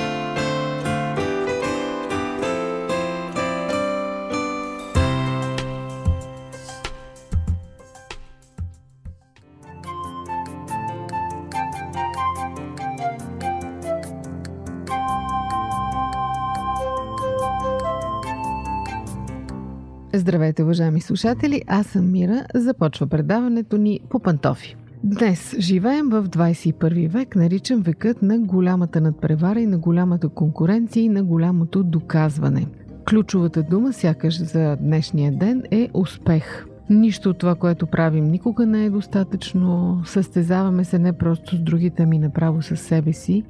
Здравейте, 20.13 20.63
уважаеми 20.63 21.01
слушатели! 21.01 21.61
Аз 21.67 21.87
съм 21.87 22.11
Мира. 22.11 22.45
Започва 22.55 23.07
предаването 23.07 23.77
ни 23.77 23.99
по 24.09 24.19
пантофи. 24.19 24.75
Днес 25.03 25.55
живеем 25.59 26.09
в 26.09 26.23
21 26.23 27.09
век, 27.09 27.35
наричам 27.35 27.81
векът 27.81 28.21
на 28.21 28.39
голямата 28.39 29.01
надпревара 29.01 29.59
и 29.59 29.65
на 29.65 29.77
голямата 29.77 30.29
конкуренция 30.29 31.03
и 31.03 31.09
на 31.09 31.23
голямото 31.23 31.83
доказване. 31.83 32.67
Ключовата 33.09 33.63
дума, 33.63 33.93
сякаш 33.93 34.43
за 34.43 34.77
днешния 34.81 35.31
ден, 35.31 35.63
е 35.71 35.89
успех. 35.93 36.65
Нищо 36.91 37.29
от 37.29 37.37
това, 37.37 37.55
което 37.55 37.87
правим, 37.87 38.25
никога 38.25 38.65
не 38.65 38.85
е 38.85 38.89
достатъчно. 38.89 40.01
Състезаваме 40.05 40.83
се 40.83 40.99
не 40.99 41.13
просто 41.13 41.55
с 41.55 41.59
другите, 41.59 42.03
ами 42.03 42.19
направо 42.19 42.61
с 42.61 42.77
себе 42.77 43.13
си. 43.13 43.43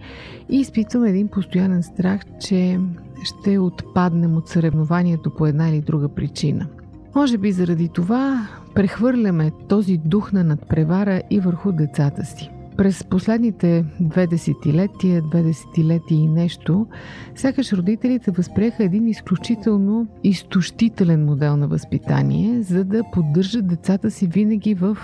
И 0.49 0.59
изпитвам 0.59 1.05
един 1.05 1.27
постоянен 1.27 1.83
страх, 1.83 2.21
че 2.39 2.79
ще 3.23 3.59
отпаднем 3.59 4.37
от 4.37 4.47
съревнованието 4.47 5.29
по 5.29 5.45
една 5.45 5.69
или 5.69 5.81
друга 5.81 6.09
причина. 6.09 6.67
Може 7.15 7.37
би 7.37 7.51
заради 7.51 7.89
това 7.89 8.47
прехвърляме 8.75 9.51
този 9.67 9.97
дух 9.97 10.31
на 10.31 10.43
надпревара 10.43 11.21
и 11.29 11.39
върху 11.39 11.71
децата 11.71 12.25
си. 12.25 12.51
През 12.77 13.03
последните 13.03 13.85
две 13.99 14.27
десетилетия, 14.27 15.21
две 15.21 15.43
десетилетия 15.43 16.19
и 16.19 16.27
нещо, 16.27 16.87
сякаш 17.35 17.73
родителите 17.73 18.31
възприеха 18.31 18.83
един 18.83 19.07
изключително 19.07 20.07
изтощителен 20.23 21.25
модел 21.25 21.57
на 21.57 21.67
възпитание, 21.67 22.61
за 22.61 22.83
да 22.83 23.03
поддържат 23.11 23.67
децата 23.67 24.11
си 24.11 24.27
винаги 24.27 24.73
в 24.73 24.97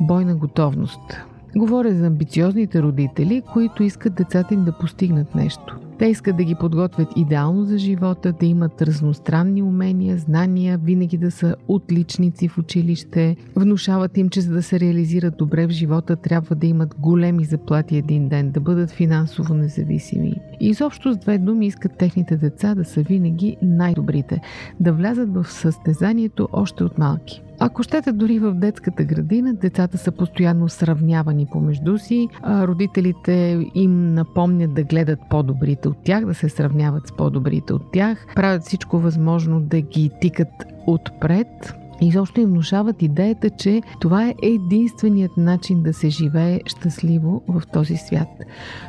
бойна 0.00 0.36
готовност. 0.36 1.20
Говоря 1.56 1.94
за 1.94 2.06
амбициозните 2.06 2.82
родители, 2.82 3.42
които 3.52 3.82
искат 3.82 4.14
децата 4.14 4.54
им 4.54 4.64
да 4.64 4.78
постигнат 4.78 5.34
нещо. 5.34 5.76
Те 5.98 6.06
искат 6.06 6.36
да 6.36 6.44
ги 6.44 6.54
подготвят 6.54 7.08
идеално 7.16 7.64
за 7.64 7.78
живота, 7.78 8.32
да 8.32 8.46
имат 8.46 8.82
разностранни 8.82 9.62
умения, 9.62 10.18
знания, 10.18 10.78
винаги 10.78 11.18
да 11.18 11.30
са 11.30 11.56
отличници 11.68 12.48
в 12.48 12.58
училище. 12.58 13.36
Внушават 13.56 14.16
им, 14.16 14.28
че 14.28 14.40
за 14.40 14.52
да 14.52 14.62
се 14.62 14.80
реализират 14.80 15.36
добре 15.36 15.66
в 15.66 15.70
живота, 15.70 16.16
трябва 16.16 16.56
да 16.56 16.66
имат 16.66 16.94
големи 16.98 17.44
заплати 17.44 17.96
един 17.96 18.28
ден, 18.28 18.50
да 18.50 18.60
бъдат 18.60 18.90
финансово 18.90 19.54
независими. 19.54 20.34
И 20.60 20.68
изобщо 20.68 21.12
с 21.12 21.16
две 21.16 21.38
думи 21.38 21.66
искат 21.66 21.98
техните 21.98 22.36
деца 22.36 22.74
да 22.74 22.84
са 22.84 23.02
винаги 23.02 23.56
най-добрите, 23.62 24.40
да 24.80 24.92
влязат 24.92 25.34
в 25.34 25.44
състезанието 25.44 26.48
още 26.52 26.84
от 26.84 26.98
малки. 26.98 27.42
Ако 27.58 27.82
щете 27.82 28.12
дори 28.12 28.38
в 28.38 28.54
детската 28.54 29.04
градина, 29.04 29.54
децата 29.54 29.98
са 29.98 30.12
постоянно 30.12 30.68
сравнявани 30.68 31.46
помежду 31.52 31.98
си, 31.98 32.28
родителите 32.46 33.66
им 33.74 34.14
напомнят 34.14 34.74
да 34.74 34.84
гледат 34.84 35.18
по-добрите 35.30 35.88
от 35.88 35.96
тях, 36.04 36.26
да 36.26 36.34
се 36.34 36.48
сравняват 36.48 37.06
с 37.06 37.12
по-добрите 37.12 37.72
от 37.72 37.92
тях, 37.92 38.26
правят 38.34 38.62
всичко 38.62 38.98
възможно 38.98 39.60
да 39.60 39.80
ги 39.80 40.10
тикат 40.20 40.48
отпред, 40.86 41.74
изобщо 42.00 42.40
им 42.40 42.48
внушават 42.48 43.02
идеята, 43.02 43.50
че 43.50 43.82
това 44.00 44.28
е 44.28 44.34
единственият 44.42 45.36
начин 45.36 45.82
да 45.82 45.92
се 45.92 46.08
живее 46.08 46.60
щастливо 46.66 47.42
в 47.48 47.62
този 47.72 47.96
свят. 47.96 48.28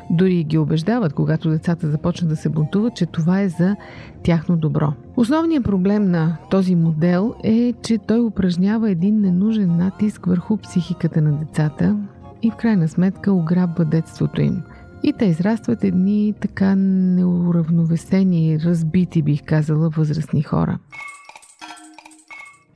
Дори 0.10 0.44
ги 0.44 0.58
убеждават, 0.58 1.14
когато 1.14 1.50
децата 1.50 1.92
започнат 1.92 2.30
да 2.30 2.36
се 2.36 2.50
бунтуват, 2.50 2.96
че 2.96 3.06
това 3.06 3.42
е 3.42 3.50
за 3.50 3.76
тяхно 4.24 4.58
добро. 4.58 4.94
Основният 5.18 5.64
проблем 5.64 6.12
на 6.12 6.38
този 6.50 6.76
модел 6.76 7.36
е, 7.44 7.74
че 7.84 7.98
той 7.98 8.20
упражнява 8.20 8.92
един 8.92 9.22
ненужен 9.22 9.78
натиск 9.78 10.26
върху 10.26 10.58
психиката 10.58 11.22
на 11.22 11.32
децата 11.32 11.98
и 12.42 12.52
в 12.52 12.56
крайна 12.56 12.88
сметка 12.88 13.34
ограбва 13.34 13.86
детството 13.86 14.42
им. 14.42 14.62
И 15.04 15.14
те 15.14 15.26
израстват 15.26 15.84
едни 15.84 16.34
така 16.42 16.76
неуравновесени, 16.76 18.60
разбити, 18.60 19.22
бих 19.22 19.44
казала, 19.44 19.90
възрастни 19.90 20.44
хора. 20.44 20.80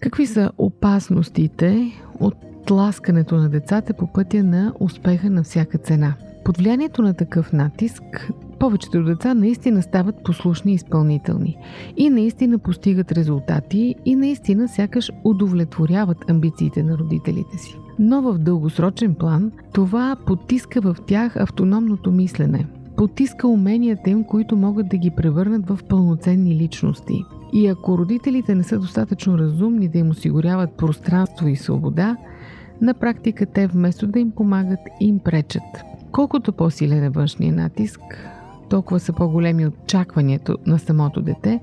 Какви 0.02 0.26
са 0.26 0.52
опасностите 0.58 1.92
от 2.20 2.36
тласкането 2.66 3.38
на 3.38 3.50
децата 3.50 3.94
по 3.94 4.08
пътя 4.08 4.44
на 4.44 4.74
успеха 4.80 5.30
на 5.30 5.44
всяка 5.44 5.78
цена? 5.78 6.14
Под 6.46 6.58
влиянието 6.58 7.02
на 7.02 7.14
такъв 7.14 7.54
натиск, 7.54 8.32
повечето 8.60 9.04
деца 9.04 9.34
наистина 9.34 9.82
стават 9.82 10.24
послушни 10.24 10.72
и 10.72 10.76
изпълнителни 10.76 11.58
и 11.98 12.10
наистина 12.10 12.60
постигат 12.60 13.12
резултати 13.12 13.96
и 14.06 14.16
наистина 14.16 14.68
сякаш 14.68 15.12
удовлетворяват 15.24 16.30
амбициите 16.30 16.84
на 16.84 16.98
родителите 16.98 17.58
си. 17.58 17.78
Но 18.00 18.22
в 18.22 18.38
дългосрочен 18.38 19.16
план 19.16 19.52
това 19.74 20.16
потиска 20.26 20.82
в 20.82 20.96
тях 21.08 21.36
автономното 21.36 22.12
мислене, 22.12 22.68
потиска 22.98 23.48
уменията 23.48 24.10
им, 24.10 24.24
които 24.24 24.56
могат 24.58 24.90
да 24.90 24.98
ги 24.98 25.12
превърнат 25.12 25.70
в 25.70 25.80
пълноценни 25.90 26.56
личности– 26.56 27.24
и 27.54 27.68
ако 27.68 27.98
родителите 27.98 28.56
не 28.56 28.64
са 28.64 28.80
достатъчно 28.80 29.38
разумни 29.38 29.88
да 29.88 29.98
им 29.98 30.10
осигуряват 30.10 30.78
пространство 30.78 31.48
и 31.48 31.56
свобода, 31.56 32.18
на 32.82 32.94
практика 32.94 33.46
те 33.46 33.68
вместо 33.68 34.08
да 34.08 34.20
им 34.20 34.32
помагат, 34.32 34.80
им 35.00 35.20
пречат. 35.20 35.64
Колкото 36.12 36.54
по-силен 36.54 37.04
е 37.04 37.10
външния 37.10 37.54
натиск, 37.54 38.02
толкова 38.70 39.00
са 39.00 39.14
по-големи 39.14 39.68
очакванията 39.68 40.56
на 40.66 40.80
самото 40.80 41.22
дете 41.22 41.60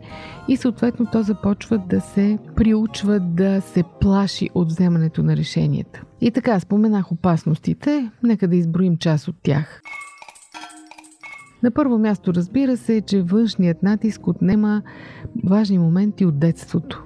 и 0.49 0.57
съответно 0.57 1.07
то 1.12 1.22
започва 1.22 1.79
да 1.79 2.01
се 2.01 2.38
приучва 2.57 3.20
да 3.20 3.61
се 3.61 3.85
плаши 4.01 4.51
от 4.55 4.68
вземането 4.68 5.22
на 5.22 5.37
решенията. 5.37 6.03
И 6.20 6.31
така, 6.31 6.61
споменах 6.61 7.12
опасностите, 7.12 8.11
нека 8.22 8.49
да 8.49 8.57
изброим 8.57 8.96
част 8.96 9.29
от 9.29 9.37
тях. 9.42 9.83
На 11.62 11.71
първо 11.71 11.99
място 11.99 12.35
разбира 12.35 12.77
се, 12.77 13.01
че 13.01 13.23
външният 13.23 13.83
натиск 13.83 14.27
отнема 14.27 14.83
важни 15.45 15.79
моменти 15.79 16.25
от 16.25 16.38
детството. 16.38 17.03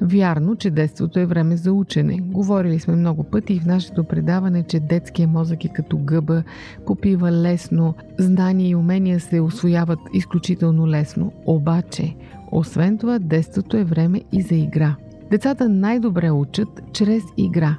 Вярно, 0.00 0.56
че 0.56 0.70
детството 0.70 1.18
е 1.18 1.26
време 1.26 1.56
за 1.56 1.72
учене. 1.72 2.20
Говорили 2.20 2.80
сме 2.80 2.96
много 2.96 3.24
пъти 3.24 3.60
в 3.60 3.66
нашето 3.66 4.04
предаване, 4.04 4.62
че 4.62 4.80
детския 4.80 5.28
мозък 5.28 5.64
е 5.64 5.68
като 5.68 5.98
гъба, 5.98 6.42
попива 6.86 7.32
лесно, 7.32 7.94
знания 8.18 8.68
и 8.68 8.74
умения 8.74 9.20
се 9.20 9.40
освояват 9.40 9.98
изключително 10.14 10.88
лесно. 10.88 11.32
Обаче, 11.46 12.16
освен 12.52 12.98
това, 12.98 13.18
детството 13.18 13.76
е 13.76 13.84
време 13.84 14.22
и 14.32 14.42
за 14.42 14.54
игра. 14.54 14.96
Децата 15.30 15.68
най-добре 15.68 16.30
учат 16.30 16.68
чрез 16.92 17.22
игра. 17.36 17.76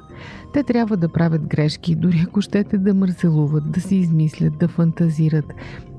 Те 0.56 0.62
трябва 0.62 0.96
да 0.96 1.08
правят 1.08 1.46
грешки, 1.46 1.94
дори 1.94 2.24
ако 2.26 2.40
щете 2.40 2.78
да 2.78 2.94
мърселуват, 2.94 3.70
да 3.70 3.80
си 3.80 3.96
измислят, 3.96 4.58
да 4.58 4.68
фантазират 4.68 5.44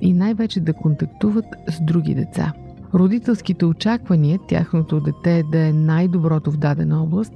и 0.02 0.14
най-вече 0.14 0.60
да 0.60 0.74
контактуват 0.74 1.46
с 1.70 1.82
други 1.82 2.16
деца. 2.16 2.54
Родителските 2.94 3.66
очаквания, 3.66 4.40
тяхното 4.48 5.00
дете 5.00 5.44
да 5.52 5.60
е 5.60 5.74
най-доброто 5.74 6.52
в 6.52 6.58
дадена 6.58 7.04
област, 7.04 7.34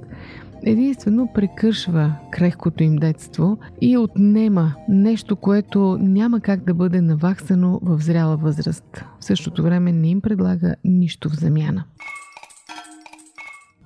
единствено 0.62 1.28
прекършва 1.34 2.14
крехкото 2.32 2.82
им 2.82 2.96
детство 2.96 3.58
и 3.80 3.96
отнема 3.96 4.74
нещо, 4.88 5.36
което 5.36 5.98
няма 6.00 6.40
как 6.40 6.64
да 6.64 6.74
бъде 6.74 7.00
наваксано 7.00 7.80
в 7.82 8.00
зряла 8.00 8.36
възраст. 8.36 9.04
В 9.20 9.24
същото 9.24 9.62
време 9.62 9.92
не 9.92 10.08
им 10.08 10.20
предлага 10.20 10.74
нищо 10.84 11.28
в 11.28 11.34
замяна. 11.34 11.84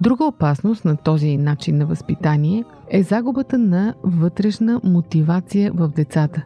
Друга 0.00 0.24
опасност 0.24 0.84
на 0.84 0.96
този 0.96 1.36
начин 1.36 1.78
на 1.78 1.86
възпитание 1.86 2.64
е 2.90 3.02
загубата 3.02 3.58
на 3.58 3.94
вътрешна 4.02 4.80
мотивация 4.84 5.72
в 5.72 5.88
децата. 5.88 6.44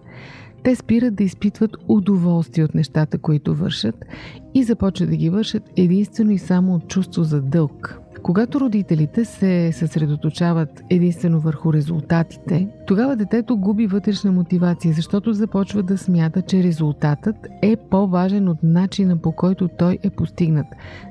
Те 0.62 0.74
спират 0.74 1.14
да 1.14 1.24
изпитват 1.24 1.76
удоволствие 1.88 2.64
от 2.64 2.74
нещата, 2.74 3.18
които 3.18 3.54
вършат 3.54 4.04
и 4.54 4.64
започват 4.64 5.10
да 5.10 5.16
ги 5.16 5.30
вършат 5.30 5.62
единствено 5.76 6.30
и 6.30 6.38
само 6.38 6.74
от 6.74 6.88
чувство 6.88 7.22
за 7.24 7.42
дълг. 7.42 7.99
Когато 8.22 8.60
родителите 8.60 9.24
се 9.24 9.72
съсредоточават 9.72 10.82
единствено 10.90 11.40
върху 11.40 11.72
резултатите, 11.72 12.68
тогава 12.86 13.16
детето 13.16 13.56
губи 13.56 13.86
вътрешна 13.86 14.32
мотивация, 14.32 14.94
защото 14.94 15.32
започва 15.32 15.82
да 15.82 15.98
смята, 15.98 16.42
че 16.42 16.62
резултатът 16.62 17.36
е 17.62 17.76
по-важен 17.76 18.48
от 18.48 18.58
начина 18.62 19.16
по 19.16 19.32
който 19.32 19.68
той 19.68 19.98
е 20.02 20.10
постигнат. 20.10 20.66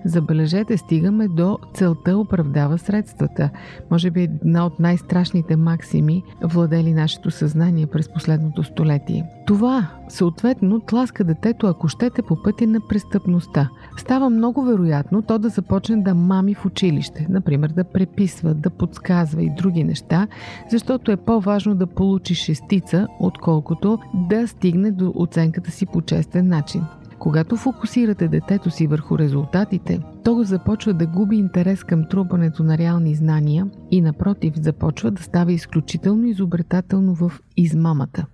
Забележете, 0.06 0.78
стигаме 0.78 1.28
до 1.28 1.58
целта 1.74 2.17
оправдава 2.17 2.78
средствата. 2.78 3.50
Може 3.91 4.12
би 4.12 4.24
една 4.24 4.65
от 4.65 4.80
най-страшните 4.80 5.56
максими, 5.56 6.24
владели 6.43 6.93
нашето 6.93 7.32
съзнание 7.32 7.88
през 7.88 8.13
последното 8.13 8.63
столетие. 8.63 9.26
Това, 9.48 9.88
съответно, 10.10 10.80
тласка 10.80 11.24
детето, 11.24 11.67
ако 11.67 11.88
щете, 11.88 12.22
по 12.22 12.43
пътя 12.43 12.67
на 12.67 12.80
престъпността. 12.89 13.69
Става 13.98 14.30
много 14.30 14.63
вероятно 14.63 15.22
то 15.22 15.39
да 15.39 15.50
започне 15.50 15.98
да 15.98 16.15
мами 16.15 16.54
в 16.54 16.65
училище, 16.99 17.27
например 17.29 17.69
да 17.69 17.83
преписва, 17.83 18.53
да 18.53 18.69
подсказва 18.69 19.43
и 19.43 19.49
други 19.57 19.83
неща, 19.83 20.27
защото 20.69 21.12
е 21.12 21.17
по-важно 21.17 21.75
да 21.75 21.88
получи 21.88 22.35
шестица, 22.35 23.07
отколкото 23.19 23.97
да 24.13 24.47
стигне 24.47 24.91
до 24.91 25.13
оценката 25.15 25.71
си 25.71 25.85
по 25.85 26.01
честен 26.01 26.47
начин. 26.47 26.83
Когато 27.19 27.55
фокусирате 27.55 28.27
детето 28.27 28.69
си 28.69 28.88
върху 28.88 29.17
резултатите, 29.17 29.99
то 30.23 30.35
го 30.35 30.43
започва 30.43 30.93
да 30.93 31.07
губи 31.07 31.35
интерес 31.35 31.83
към 31.83 32.07
трупането 32.09 32.63
на 32.63 32.77
реални 32.77 33.15
знания 33.15 33.67
и 33.91 34.01
напротив 34.01 34.53
започва 34.55 35.12
да 35.12 35.23
става 35.23 35.51
изключително 35.51 36.25
изобретателно 36.25 37.15
в 37.15 37.31
измамата. 37.57 38.25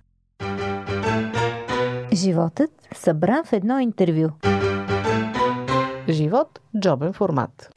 Животът 2.12 2.70
събран 2.94 3.44
в 3.44 3.52
едно 3.52 3.78
интервю. 3.78 4.28
Живот– 6.08 6.60
джобен 6.80 7.12
формат. 7.12 7.70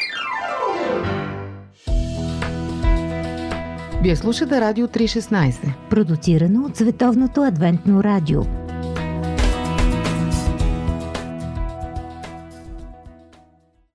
Вие 4.02 4.16
слушате 4.16 4.62
Радио 4.62 4.88
316. 4.88 5.90
Продуцирано 5.90 6.66
от 6.66 6.76
Световното 6.76 7.44
адвентно 7.44 8.04
радио. 8.04 8.42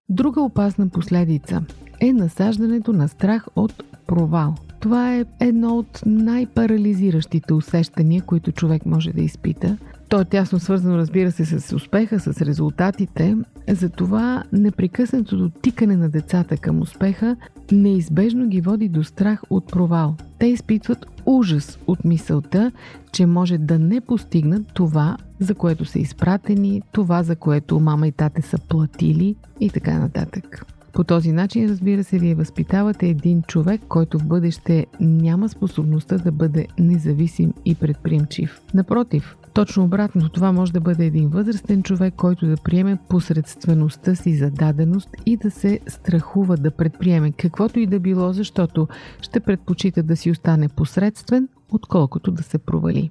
Друга 0.09 0.41
опасна 0.41 0.89
последица 0.89 1.63
е 2.01 2.13
насаждането 2.13 2.93
на 2.93 3.09
страх 3.09 3.47
от 3.57 3.85
провал. 4.07 4.55
Това 4.81 5.17
е 5.17 5.25
едно 5.41 5.79
от 5.79 6.01
най-парализиращите 6.07 7.55
усещания, 7.55 8.23
които 8.23 8.53
човек 8.53 8.87
може 8.87 9.13
да 9.13 9.23
изпита. 9.23 9.77
То 10.15 10.21
е 10.21 10.25
тясно 10.25 10.61
свързано, 10.61 10.99
разбира 10.99 11.33
се, 11.33 11.45
с 11.45 11.77
успеха, 11.77 12.21
с 12.21 12.27
резултатите. 12.43 13.37
Затова 13.69 14.43
непрекъснатото 14.53 15.51
тикане 15.63 15.97
на 15.97 16.09
децата 16.09 16.57
към 16.57 16.81
успеха 16.81 17.37
неизбежно 17.73 18.49
ги 18.49 18.61
води 18.61 18.89
до 18.89 19.05
страх 19.05 19.43
от 19.51 19.67
провал. 19.67 20.17
Те 20.39 20.47
изпитват 20.47 21.07
ужас 21.27 21.79
от 21.87 22.05
мисълта, 22.05 22.73
че 23.13 23.27
може 23.27 23.59
да 23.59 23.79
не 23.79 24.01
постигнат 24.01 24.67
това, 24.75 25.17
за 25.41 25.55
което 25.55 25.85
са 25.85 25.99
изпратени, 25.99 26.83
това, 26.93 27.23
за 27.23 27.37
което 27.37 27.81
мама 27.81 28.09
и 28.09 28.13
тате 28.13 28.43
са 28.43 28.59
платили 28.59 29.37
и 29.61 29.71
така 29.71 29.99
нататък. 29.99 30.67
По 30.93 31.05
този 31.05 31.33
начин, 31.33 31.69
разбира 31.69 32.05
се, 32.05 32.19
вие 32.19 32.35
възпитавате 32.35 33.09
един 33.09 33.43
човек, 33.43 33.81
който 33.89 34.19
в 34.19 34.27
бъдеще 34.27 34.87
няма 35.01 35.49
способността 35.49 36.19
да 36.19 36.33
бъде 36.33 36.67
независим 36.79 37.53
и 37.65 37.75
предприемчив. 37.75 38.61
Напротив, 38.75 39.37
точно 39.55 39.85
обратно, 39.85 40.29
това 40.29 40.53
може 40.53 40.73
да 40.73 40.81
бъде 40.81 41.07
един 41.07 41.29
възрастен 41.29 41.83
човек, 41.83 42.15
който 42.17 42.47
да 42.47 42.57
приеме 42.57 42.99
посредствеността 43.09 44.15
си 44.15 44.37
за 44.37 44.51
даденост 44.51 45.09
и 45.27 45.37
да 45.37 45.51
се 45.51 45.81
страхува 45.87 46.57
да 46.57 46.71
предприеме 46.71 47.33
каквото 47.33 47.79
и 47.79 47.87
да 47.87 48.01
било, 48.01 48.33
защото 48.33 48.89
ще 49.21 49.41
предпочита 49.41 50.03
да 50.03 50.17
си 50.17 50.31
остане 50.31 50.69
посредствен, 50.69 51.49
отколкото 51.73 52.31
да 52.31 52.43
се 52.43 52.59
провали. 52.59 53.11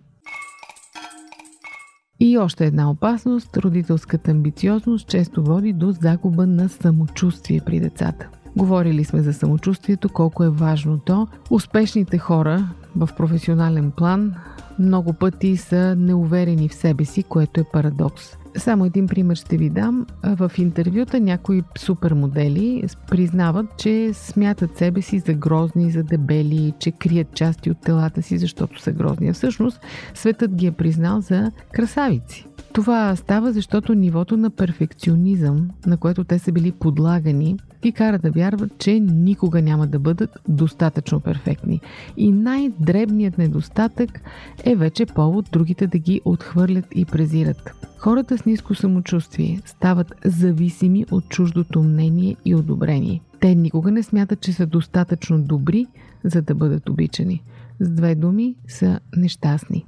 И 2.19 2.37
още 2.37 2.65
една 2.65 2.89
опасност– 2.89 3.57
родителската 3.57 4.31
амбициозност 4.31 5.07
често 5.07 5.43
води 5.43 5.73
до 5.73 5.91
загуба 5.91 6.47
на 6.47 6.69
самочувствие 6.69 7.61
при 7.65 7.79
децата. 7.79 8.29
Говорили 8.57 9.03
сме 9.03 9.21
за 9.21 9.33
самочувствието, 9.33 10.09
колко 10.09 10.43
е 10.43 10.49
важно 10.49 10.99
то. 10.99 11.27
Успешните 11.49 12.17
хора 12.17 12.69
в 12.95 13.09
професионален 13.17 13.91
план 13.91 14.35
много 14.79 15.13
пъти 15.13 15.57
са 15.57 15.95
неуверени 15.95 16.69
в 16.69 16.73
себе 16.73 17.05
си, 17.05 17.23
което 17.23 17.61
е 17.61 17.63
парадокс. 17.73 18.37
Само 18.57 18.85
един 18.85 19.07
пример 19.07 19.35
ще 19.35 19.57
ви 19.57 19.69
дам. 19.69 20.05
В 20.23 20.51
интервюта 20.57 21.19
някои 21.19 21.63
супермодели 21.77 22.83
признават, 23.09 23.65
че 23.77 24.11
смятат 24.13 24.77
себе 24.77 25.01
си 25.01 25.19
за 25.19 25.33
грозни, 25.33 25.91
за 25.91 26.03
дебели, 26.03 26.73
че 26.79 26.91
крият 26.91 27.33
части 27.33 27.71
от 27.71 27.81
телата 27.81 28.21
си, 28.21 28.37
защото 28.37 28.81
са 28.81 28.91
грозни. 28.91 29.29
А 29.29 29.33
всъщност 29.33 29.79
светът 30.13 30.55
ги 30.55 30.65
е 30.67 30.71
признал 30.71 31.21
за 31.21 31.51
красавици. 31.71 32.47
Това 32.73 33.15
става, 33.15 33.51
защото 33.53 33.93
нивото 33.93 34.37
на 34.37 34.49
перфекционизъм, 34.49 35.69
на 35.85 35.97
което 35.97 36.23
те 36.23 36.39
са 36.39 36.51
били 36.51 36.71
подлагани, 36.71 37.57
ги 37.81 37.91
кара 37.91 38.19
да 38.19 38.31
вярват, 38.31 38.77
че 38.77 38.99
никога 38.99 39.61
няма 39.61 39.87
да 39.87 39.99
бъдат 39.99 40.37
достатъчно 40.47 41.19
перфектни. 41.19 41.81
И 42.17 42.31
най-дребният 42.31 43.37
недостатък 43.37 44.21
е 44.63 44.75
вече 44.75 45.05
повод 45.05 45.49
другите 45.51 45.87
да 45.87 45.97
ги 45.97 46.21
отхвърлят 46.25 46.85
и 46.95 47.05
презират. 47.05 47.71
Хората 47.97 48.37
с 48.37 48.45
ниско 48.45 48.75
самочувствие 48.75 49.61
стават 49.65 50.13
зависими 50.25 51.05
от 51.11 51.29
чуждото 51.29 51.83
мнение 51.83 52.35
и 52.45 52.55
одобрение. 52.55 53.21
Те 53.39 53.55
никога 53.55 53.91
не 53.91 54.03
смятат, 54.03 54.41
че 54.41 54.53
са 54.53 54.65
достатъчно 54.65 55.41
добри, 55.41 55.87
за 56.23 56.41
да 56.41 56.55
бъдат 56.55 56.89
обичани. 56.89 57.43
С 57.79 57.89
две 57.89 58.15
думи 58.15 58.55
са 58.67 58.99
нещастни. 59.15 59.85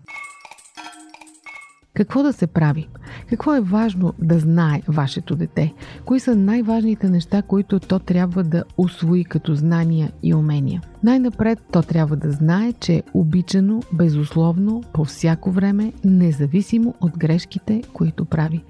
Какво 1.95 2.23
да 2.23 2.33
се 2.33 2.47
прави? 2.47 2.87
Какво 3.29 3.55
е 3.55 3.61
важно 3.61 4.13
да 4.19 4.39
знае 4.39 4.81
вашето 4.87 5.35
дете? 5.35 5.73
Кои 6.05 6.19
са 6.19 6.35
най-важните 6.35 7.09
неща, 7.09 7.41
които 7.41 7.79
то 7.79 7.99
трябва 7.99 8.43
да 8.43 8.63
освои 8.77 9.25
като 9.25 9.55
знания 9.55 10.11
и 10.23 10.33
умения? 10.33 10.81
Най-напред 11.03 11.59
то 11.71 11.81
трябва 11.81 12.15
да 12.15 12.31
знае, 12.31 12.73
че 12.73 12.93
е 12.93 13.03
обичано 13.13 13.81
безусловно 13.93 14.83
по 14.93 15.05
всяко 15.05 15.51
време, 15.51 15.93
независимо 16.05 16.93
от 17.01 17.17
грешките, 17.17 17.81
които 17.93 18.25
прави. 18.25 18.63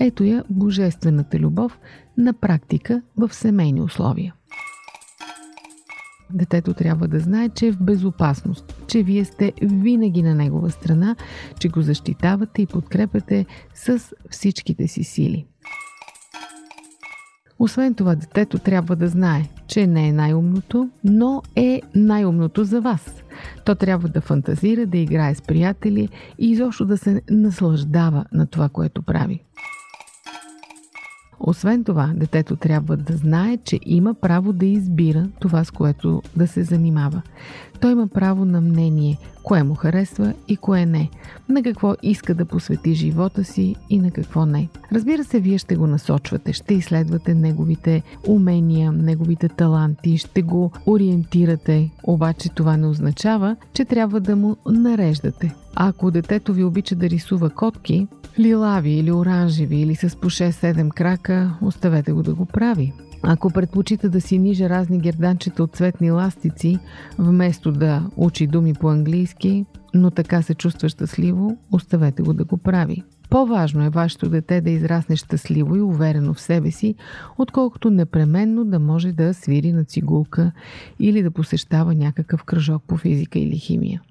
Ето 0.00 0.24
я 0.24 0.44
божествената 0.50 1.38
любов 1.38 1.78
на 2.18 2.32
практика 2.32 3.02
в 3.16 3.34
семейни 3.34 3.80
условия 3.80 4.34
детето 6.34 6.74
трябва 6.74 7.08
да 7.08 7.20
знае, 7.20 7.48
че 7.48 7.66
е 7.66 7.72
в 7.72 7.82
безопасност, 7.82 8.84
че 8.86 9.02
вие 9.02 9.24
сте 9.24 9.52
винаги 9.62 10.22
на 10.22 10.34
негова 10.34 10.70
страна, 10.70 11.16
че 11.58 11.68
го 11.68 11.82
защитавате 11.82 12.62
и 12.62 12.66
подкрепяте 12.66 13.46
с 13.74 14.12
всичките 14.30 14.88
си 14.88 15.04
сили. 15.04 15.46
Освен 17.58 17.94
това, 17.94 18.14
детето 18.14 18.58
трябва 18.58 18.96
да 18.96 19.08
знае, 19.08 19.48
че 19.66 19.86
не 19.86 20.08
е 20.08 20.12
най-умното, 20.12 20.90
но 21.04 21.42
е 21.56 21.80
най-умното 21.94 22.64
за 22.64 22.80
вас. 22.80 23.22
То 23.64 23.74
трябва 23.74 24.08
да 24.08 24.20
фантазира, 24.20 24.86
да 24.86 24.98
играе 24.98 25.34
с 25.34 25.42
приятели 25.42 26.08
и 26.38 26.50
изобщо 26.50 26.86
да 26.86 26.98
се 26.98 27.22
наслаждава 27.30 28.24
на 28.32 28.46
това, 28.46 28.68
което 28.68 29.02
прави. 29.02 29.42
Освен 31.44 31.84
това, 31.84 32.12
детето 32.16 32.56
трябва 32.56 32.96
да 32.96 33.16
знае, 33.16 33.56
че 33.56 33.80
има 33.86 34.14
право 34.14 34.52
да 34.52 34.66
избира 34.66 35.28
това, 35.40 35.64
с 35.64 35.70
което 35.70 36.22
да 36.36 36.46
се 36.46 36.62
занимава. 36.62 37.22
Той 37.80 37.92
има 37.92 38.06
право 38.06 38.44
на 38.44 38.60
мнение, 38.60 39.18
кое 39.42 39.62
му 39.62 39.74
харесва 39.74 40.34
и 40.48 40.56
кое 40.56 40.86
не, 40.86 41.10
на 41.48 41.62
какво 41.62 41.94
иска 42.02 42.34
да 42.34 42.44
посвети 42.44 42.94
живота 42.94 43.44
си 43.44 43.76
и 43.90 43.98
на 43.98 44.10
какво 44.10 44.46
не. 44.46 44.68
Разбира 44.92 45.24
се, 45.24 45.40
вие 45.40 45.58
ще 45.58 45.76
го 45.76 45.86
насочвате, 45.86 46.52
ще 46.52 46.74
изследвате 46.74 47.34
неговите 47.34 48.02
умения, 48.28 48.92
неговите 48.92 49.48
таланти, 49.48 50.18
ще 50.18 50.42
го 50.42 50.72
ориентирате, 50.86 51.90
обаче 52.02 52.48
това 52.48 52.76
не 52.76 52.86
означава, 52.86 53.56
че 53.72 53.84
трябва 53.84 54.20
да 54.20 54.36
му 54.36 54.56
нареждате. 54.66 55.54
Ако 55.74 56.10
детето 56.10 56.52
ви 56.52 56.64
обича 56.64 56.94
да 56.94 57.10
рисува 57.10 57.50
котки, 57.50 58.06
лилави 58.38 58.90
или 58.90 59.12
оранжеви 59.12 59.76
или 59.76 59.94
с 59.94 60.16
по 60.16 60.30
6-7 60.30 60.88
крака, 60.88 61.54
оставете 61.62 62.12
го 62.12 62.22
да 62.22 62.34
го 62.34 62.46
прави. 62.46 62.92
Ако 63.22 63.50
предпочита 63.50 64.08
да 64.08 64.20
си 64.20 64.38
ниже 64.38 64.68
разни 64.68 64.98
герданчета 64.98 65.62
от 65.62 65.76
цветни 65.76 66.10
ластици, 66.10 66.78
вместо 67.18 67.72
да 67.72 68.10
учи 68.16 68.46
думи 68.46 68.74
по 68.74 68.90
английски, 68.90 69.66
но 69.94 70.10
така 70.10 70.42
се 70.42 70.54
чувства 70.54 70.88
щастливо, 70.88 71.58
оставете 71.72 72.22
го 72.22 72.32
да 72.32 72.44
го 72.44 72.56
прави. 72.56 73.02
По-важно 73.30 73.84
е 73.84 73.90
вашето 73.90 74.28
дете 74.28 74.60
да 74.60 74.70
израсне 74.70 75.16
щастливо 75.16 75.76
и 75.76 75.80
уверено 75.80 76.34
в 76.34 76.40
себе 76.40 76.70
си, 76.70 76.94
отколкото 77.38 77.90
непременно 77.90 78.64
да 78.64 78.78
може 78.78 79.12
да 79.12 79.34
свири 79.34 79.72
на 79.72 79.84
цигулка 79.84 80.52
или 81.00 81.22
да 81.22 81.30
посещава 81.30 81.94
някакъв 81.94 82.44
кръжок 82.44 82.82
по 82.86 82.96
физика 82.96 83.38
или 83.38 83.56
химия. 83.56 84.02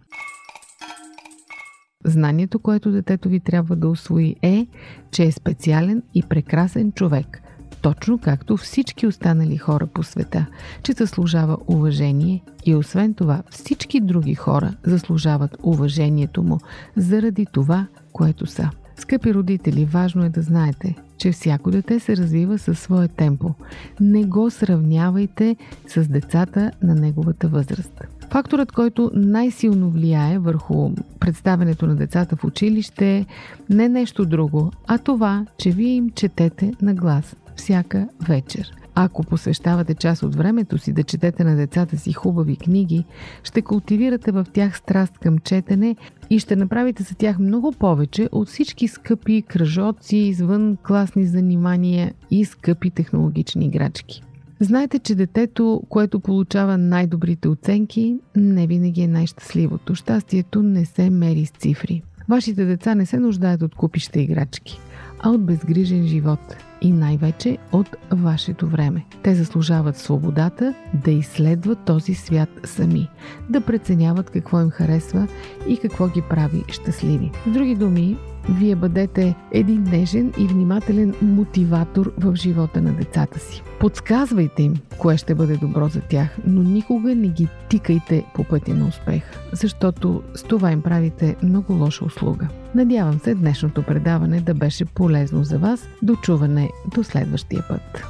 Знанието, 2.05 2.59
което 2.59 2.91
детето 2.91 3.29
ви 3.29 3.39
трябва 3.39 3.75
да 3.75 3.87
освои 3.87 4.35
е, 4.41 4.67
че 5.11 5.23
е 5.23 5.31
специален 5.31 6.03
и 6.13 6.23
прекрасен 6.23 6.91
човек, 6.91 7.41
точно 7.81 8.17
както 8.17 8.57
всички 8.57 9.07
останали 9.07 9.57
хора 9.57 9.87
по 9.87 10.03
света, 10.03 10.45
че 10.83 10.93
заслужава 10.93 11.57
уважение 11.67 12.43
и 12.65 12.75
освен 12.75 13.13
това 13.13 13.43
всички 13.49 14.01
други 14.01 14.35
хора 14.35 14.73
заслужават 14.83 15.57
уважението 15.63 16.43
му 16.43 16.59
заради 16.95 17.45
това, 17.51 17.87
което 18.13 18.45
са. 18.45 18.69
Скъпи 18.95 19.33
родители, 19.33 19.85
важно 19.85 20.25
е 20.25 20.29
да 20.29 20.41
знаете, 20.41 20.95
че 21.17 21.31
всяко 21.31 21.71
дете 21.71 21.99
се 21.99 22.17
развива 22.17 22.59
със 22.59 22.79
свое 22.79 23.07
темпо. 23.07 23.53
Не 23.99 24.23
го 24.23 24.49
сравнявайте 24.49 25.55
с 25.87 26.07
децата 26.07 26.71
на 26.83 26.95
неговата 26.95 27.47
възраст. 27.47 28.01
Факторът, 28.31 28.71
който 28.71 29.11
най-силно 29.13 29.89
влияе 29.89 30.39
върху 30.39 30.91
представенето 31.19 31.87
на 31.87 31.95
децата 31.95 32.35
в 32.35 32.43
училище 32.43 33.17
е 33.17 33.25
не 33.69 33.89
нещо 33.89 34.25
друго, 34.25 34.71
а 34.87 34.97
това, 34.97 35.45
че 35.57 35.71
вие 35.71 35.93
им 35.93 36.09
четете 36.09 36.73
на 36.81 36.93
глас 36.93 37.35
всяка 37.55 38.07
вечер. 38.27 38.71
Ако 38.95 39.23
посвещавате 39.23 39.95
част 39.95 40.23
от 40.23 40.35
времето 40.35 40.77
си 40.77 40.93
да 40.93 41.03
четете 41.03 41.43
на 41.43 41.55
децата 41.55 41.97
си 41.97 42.13
хубави 42.13 42.55
книги, 42.55 43.05
ще 43.43 43.61
култивирате 43.61 44.31
в 44.31 44.45
тях 44.53 44.77
страст 44.77 45.17
към 45.17 45.37
четене 45.39 45.95
и 46.29 46.39
ще 46.39 46.55
направите 46.55 47.03
за 47.03 47.15
тях 47.15 47.39
много 47.39 47.71
повече 47.71 48.29
от 48.31 48.47
всички 48.47 48.87
скъпи 48.87 49.41
кръжоци, 49.41 50.17
извън 50.17 50.77
класни 50.87 51.25
занимания 51.25 52.13
и 52.31 52.45
скъпи 52.45 52.89
технологични 52.89 53.65
играчки. 53.65 54.23
Знаете, 54.63 54.99
че 54.99 55.15
детето, 55.15 55.83
което 55.89 56.19
получава 56.19 56.77
най-добрите 56.77 57.47
оценки, 57.47 58.17
не 58.35 58.67
винаги 58.67 59.01
е 59.01 59.07
най-щастливото. 59.07 59.95
Щастието 59.95 60.63
не 60.63 60.85
се 60.85 61.09
мери 61.09 61.45
с 61.45 61.51
цифри. 61.51 62.01
Вашите 62.29 62.65
деца 62.65 62.95
не 62.95 63.05
се 63.05 63.19
нуждаят 63.19 63.61
от 63.61 63.75
купища 63.75 64.19
играчки, 64.19 64.79
а 65.23 65.29
от 65.29 65.45
безгрижен 65.45 66.07
живот 66.07 66.39
и 66.81 66.91
най-вече 66.91 67.57
от 67.71 67.95
вашето 68.11 68.67
време. 68.67 69.05
Те 69.23 69.35
заслужават 69.35 69.97
свободата 69.97 70.73
да 70.93 71.11
изследват 71.11 71.79
този 71.85 72.13
свят 72.13 72.49
сами, 72.63 73.09
да 73.49 73.61
преценяват 73.61 74.29
какво 74.29 74.61
им 74.61 74.69
харесва 74.69 75.27
и 75.67 75.77
какво 75.77 76.07
ги 76.07 76.21
прави 76.29 76.63
щастливи. 76.67 77.31
С 77.47 77.51
други 77.51 77.75
думи, 77.75 78.17
вие 78.49 78.75
бъдете 78.75 79.35
един 79.51 79.83
нежен 79.83 80.33
и 80.37 80.47
внимателен 80.47 81.13
мотиватор 81.21 82.13
в 82.17 82.35
живота 82.35 82.81
на 82.81 82.93
децата 82.93 83.39
си. 83.39 83.63
Подсказвайте 83.79 84.63
им 84.63 84.73
кое 84.97 85.17
ще 85.17 85.35
бъде 85.35 85.57
добро 85.57 85.87
за 85.87 86.01
тях, 86.01 86.37
но 86.47 86.63
никога 86.63 87.15
не 87.15 87.27
ги 87.27 87.47
тикайте 87.69 88.25
по 88.35 88.43
пътя 88.43 88.73
на 88.73 88.87
успех, 88.87 89.23
защото 89.53 90.23
с 90.35 90.43
това 90.43 90.71
им 90.71 90.81
правите 90.81 91.35
много 91.43 91.73
лоша 91.73 92.05
услуга. 92.05 92.47
Надявам 92.75 93.19
се 93.19 93.35
днешното 93.35 93.83
предаване 93.83 94.41
да 94.41 94.53
беше 94.53 94.85
полезно 94.85 95.43
за 95.43 95.59
вас. 95.59 95.87
До 96.01 96.15
чуване 96.15 96.69
до 96.95 97.03
следващия 97.03 97.63
път. 97.69 98.03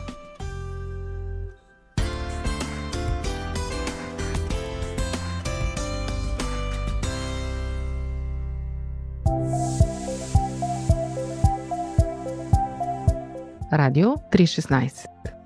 Радио 13.74 14.10
316 14.10 15.06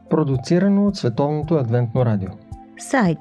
Продуцирано 0.10 0.88
от 0.88 0.97
Световното 0.97 1.56
адвентно 1.56 2.06
радио. 2.06 2.30
Сайт 2.78 3.19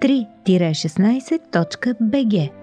3-16.bg 0.00 2.59